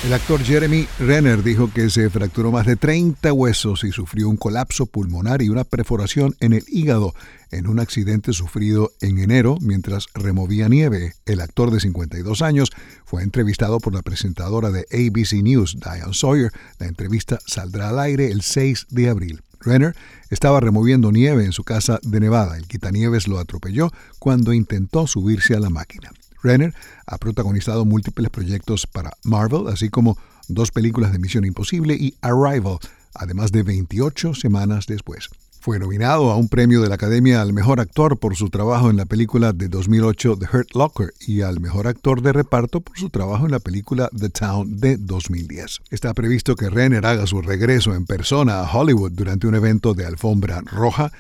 El 0.05 0.13
actor 0.13 0.43
Jeremy 0.43 0.89
Renner 0.99 1.43
dijo 1.43 1.71
que 1.73 1.91
se 1.91 2.11
fracturó 2.11 2.51
más 2.51 2.67
de 2.67 2.77
30 2.77 3.33
huesos 3.33 3.85
y 3.85 3.93
sufrió 3.93 4.29
un 4.29 4.37
colapso 4.37 4.87
pulmonar 4.87 5.41
y 5.41 5.49
una 5.49 5.65
perforación 5.65 6.35
en 6.41 6.55
el 6.55 6.65
hígado 6.69 7.15
en 7.51 7.67
un 7.67 7.81
accidente 7.81 8.33
sufrido 8.33 8.93
en 9.01 9.19
enero 9.19 9.57
mientras 9.61 10.07
removía 10.15 10.69
nieve. 10.69 11.15
El 11.27 11.41
actor 11.41 11.71
de 11.71 11.81
52 11.81 12.43
años 12.43 12.71
fue 13.05 13.23
entrevistado 13.23 13.79
por 13.81 13.95
la 13.95 14.03
presentadora 14.03 14.71
de 14.71 14.87
ABC 14.93 15.43
News, 15.43 15.77
Diane 15.81 16.15
Sawyer. 16.15 16.53
La 16.79 16.87
entrevista 16.87 17.39
saldrá 17.47 17.91
al 17.91 17.99
aire 17.99 18.31
el 18.31 18.43
6 18.43 18.87
de 18.91 19.09
abril. 19.09 19.43
Renner 19.61 19.95
estaba 20.31 20.61
removiendo 20.61 21.13
nieve 21.13 21.45
en 21.45 21.53
su 21.53 21.65
casa 21.65 21.99
de 22.03 22.21
Nevada. 22.21 22.57
El 22.57 22.67
quitanieves 22.67 23.29
lo 23.29 23.39
atropelló 23.39 23.91
cuando 24.19 24.53
intentó 24.53 25.07
subirse 25.07 25.55
a 25.55 25.61
la 25.61 25.71
máquina. 25.71 26.11
Renner 26.43 26.75
ha 27.07 27.19
protagonizado 27.19 27.85
múltiples 27.85 28.31
proyectos 28.31 28.87
para 28.87 29.13
Marvel, 29.25 29.69
así 29.69 29.91
como 29.91 30.17
dos 30.49 30.71
películas 30.71 31.13
de 31.13 31.19
Misión 31.19 31.45
Imposible 31.45 31.95
y 31.95 32.15
Arrival, 32.23 32.79
además 33.15 33.53
de 33.53 33.63
28 33.63 34.35
semanas 34.35 34.87
después. 34.87 35.29
Fue 35.63 35.79
nominado 35.79 36.31
a 36.31 36.37
un 36.37 36.49
premio 36.49 36.81
de 36.81 36.89
la 36.89 36.95
Academia 36.95 37.43
al 37.43 37.53
Mejor 37.53 37.81
Actor 37.81 38.19
por 38.19 38.35
su 38.35 38.49
trabajo 38.49 38.89
en 38.89 38.97
la 38.97 39.05
película 39.05 39.53
de 39.53 39.69
2008 39.69 40.39
The 40.39 40.47
Hurt 40.57 40.75
Locker 40.75 41.13
y 41.27 41.43
al 41.43 41.61
Mejor 41.61 41.87
Actor 41.87 42.23
de 42.23 42.33
Reparto 42.33 42.81
por 42.81 42.99
su 42.99 43.11
trabajo 43.11 43.45
en 43.45 43.51
la 43.51 43.61
película 43.61 44.09
The 44.19 44.31
Town 44.31 44.79
de 44.79 44.97
2010. 44.97 45.81
Está 45.91 46.15
previsto 46.15 46.57
que 46.57 46.71
Renner 46.71 47.05
haga 47.05 47.27
su 47.27 47.43
regreso 47.43 47.95
en 47.95 48.07
persona 48.07 48.61
a 48.61 48.73
Hollywood 48.73 49.13
durante 49.13 49.47
un 49.49 49.55
evento 49.55 49.93
de 49.93 50.07
alfombra 50.07 50.63
roja 50.65 51.13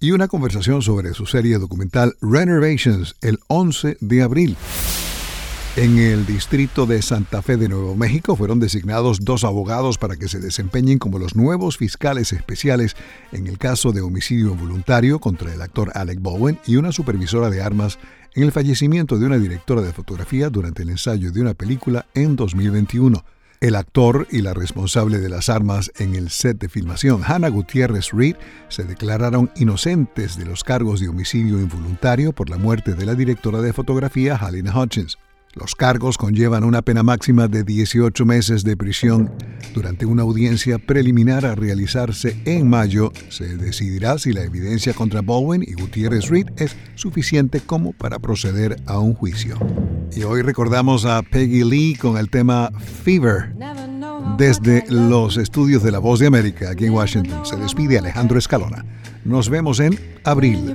y 0.00 0.12
una 0.12 0.28
conversación 0.28 0.80
sobre 0.80 1.12
su 1.12 1.26
serie 1.26 1.58
documental 1.58 2.16
Renovations 2.22 3.16
el 3.20 3.38
11 3.48 3.98
de 4.00 4.22
abril. 4.22 4.56
En 5.76 5.98
el 5.98 6.24
distrito 6.24 6.86
de 6.86 7.02
Santa 7.02 7.42
Fe 7.42 7.56
de 7.56 7.68
Nuevo 7.68 7.96
México 7.96 8.36
fueron 8.36 8.60
designados 8.60 9.18
dos 9.24 9.42
abogados 9.42 9.98
para 9.98 10.14
que 10.14 10.28
se 10.28 10.38
desempeñen 10.38 11.00
como 11.00 11.18
los 11.18 11.34
nuevos 11.34 11.78
fiscales 11.78 12.32
especiales 12.32 12.94
en 13.32 13.48
el 13.48 13.58
caso 13.58 13.90
de 13.90 14.00
homicidio 14.00 14.54
voluntario 14.54 15.18
contra 15.18 15.52
el 15.52 15.60
actor 15.60 15.90
Alec 15.94 16.20
Bowen 16.20 16.60
y 16.64 16.76
una 16.76 16.92
supervisora 16.92 17.50
de 17.50 17.60
armas 17.60 17.98
en 18.36 18.44
el 18.44 18.52
fallecimiento 18.52 19.18
de 19.18 19.26
una 19.26 19.36
directora 19.36 19.82
de 19.82 19.92
fotografía 19.92 20.48
durante 20.48 20.84
el 20.84 20.90
ensayo 20.90 21.32
de 21.32 21.40
una 21.40 21.54
película 21.54 22.06
en 22.14 22.36
2021. 22.36 23.24
El 23.60 23.74
actor 23.74 24.28
y 24.30 24.42
la 24.42 24.54
responsable 24.54 25.18
de 25.18 25.28
las 25.28 25.48
armas 25.48 25.90
en 25.98 26.14
el 26.14 26.30
set 26.30 26.56
de 26.60 26.68
filmación, 26.68 27.22
Hannah 27.26 27.48
Gutiérrez 27.48 28.12
Reed, 28.12 28.36
se 28.68 28.84
declararon 28.84 29.50
inocentes 29.56 30.36
de 30.36 30.44
los 30.44 30.62
cargos 30.62 31.00
de 31.00 31.08
homicidio 31.08 31.58
involuntario 31.58 32.32
por 32.32 32.48
la 32.48 32.58
muerte 32.58 32.94
de 32.94 33.06
la 33.06 33.16
directora 33.16 33.60
de 33.60 33.72
fotografía, 33.72 34.36
Halina 34.36 34.78
Hutchins. 34.80 35.18
Los 35.54 35.76
cargos 35.76 36.18
conllevan 36.18 36.64
una 36.64 36.82
pena 36.82 37.04
máxima 37.04 37.46
de 37.46 37.62
18 37.62 38.24
meses 38.26 38.64
de 38.64 38.76
prisión. 38.76 39.30
Durante 39.72 40.04
una 40.04 40.22
audiencia 40.22 40.78
preliminar 40.78 41.46
a 41.46 41.54
realizarse 41.54 42.36
en 42.44 42.68
mayo, 42.68 43.12
se 43.28 43.56
decidirá 43.56 44.18
si 44.18 44.32
la 44.32 44.42
evidencia 44.42 44.94
contra 44.94 45.20
Bowen 45.20 45.62
y 45.62 45.74
Gutiérrez 45.74 46.28
Reed 46.28 46.48
es 46.56 46.76
suficiente 46.96 47.60
como 47.60 47.92
para 47.92 48.18
proceder 48.18 48.82
a 48.86 48.98
un 48.98 49.14
juicio. 49.14 49.56
Y 50.12 50.24
hoy 50.24 50.42
recordamos 50.42 51.04
a 51.04 51.22
Peggy 51.22 51.62
Lee 51.62 51.94
con 51.94 52.16
el 52.16 52.30
tema 52.30 52.72
Fever. 53.04 53.54
Desde 54.36 54.84
los 54.88 55.36
estudios 55.36 55.84
de 55.84 55.92
La 55.92 56.00
Voz 56.00 56.18
de 56.18 56.26
América, 56.26 56.70
aquí 56.70 56.86
en 56.86 56.92
Washington, 56.92 57.46
se 57.46 57.56
despide 57.56 57.98
Alejandro 57.98 58.38
Escalona. 58.38 58.84
Nos 59.24 59.48
vemos 59.48 59.78
en 59.78 59.98
abril. 60.24 60.74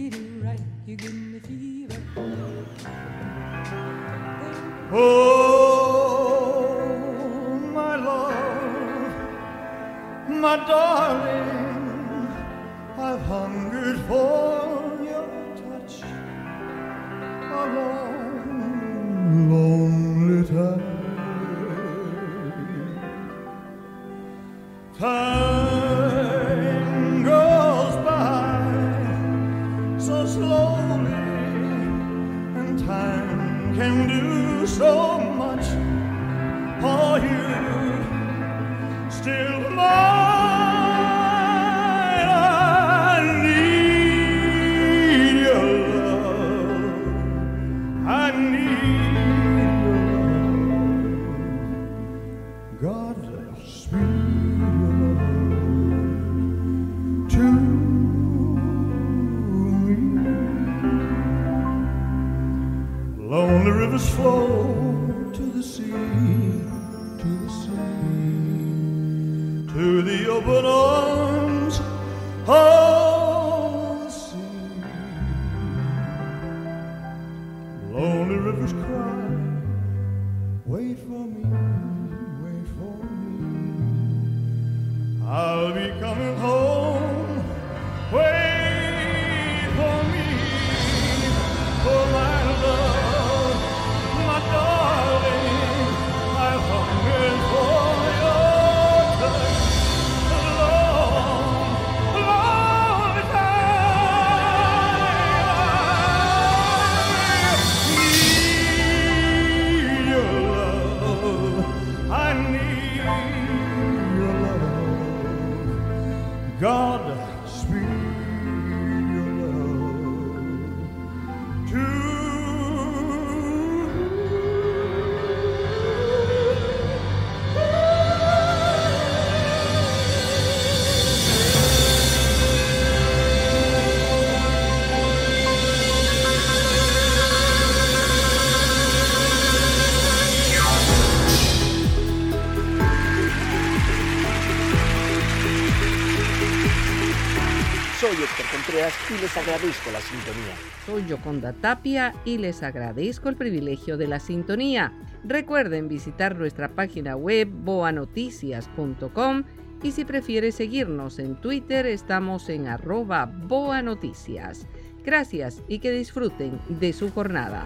Soy 150.85 151.05
Yoconda 151.05 151.53
Tapia 151.53 152.13
y 152.25 152.37
les 152.37 152.63
agradezco 152.63 153.29
el 153.29 153.35
privilegio 153.35 153.97
de 153.97 154.07
la 154.07 154.19
sintonía. 154.19 154.93
Recuerden 155.23 155.87
visitar 155.87 156.35
nuestra 156.35 156.69
página 156.69 157.15
web 157.15 157.47
boanoticias.com 157.51 159.43
y 159.83 159.91
si 159.91 160.05
prefiere 160.05 160.51
seguirnos 160.51 161.19
en 161.19 161.35
Twitter 161.35 161.85
estamos 161.85 162.49
en 162.49 162.67
arroba 162.67 163.25
boanoticias. 163.25 164.67
Gracias 165.03 165.63
y 165.67 165.79
que 165.79 165.91
disfruten 165.91 166.59
de 166.67 166.93
su 166.93 167.11
jornada. 167.11 167.65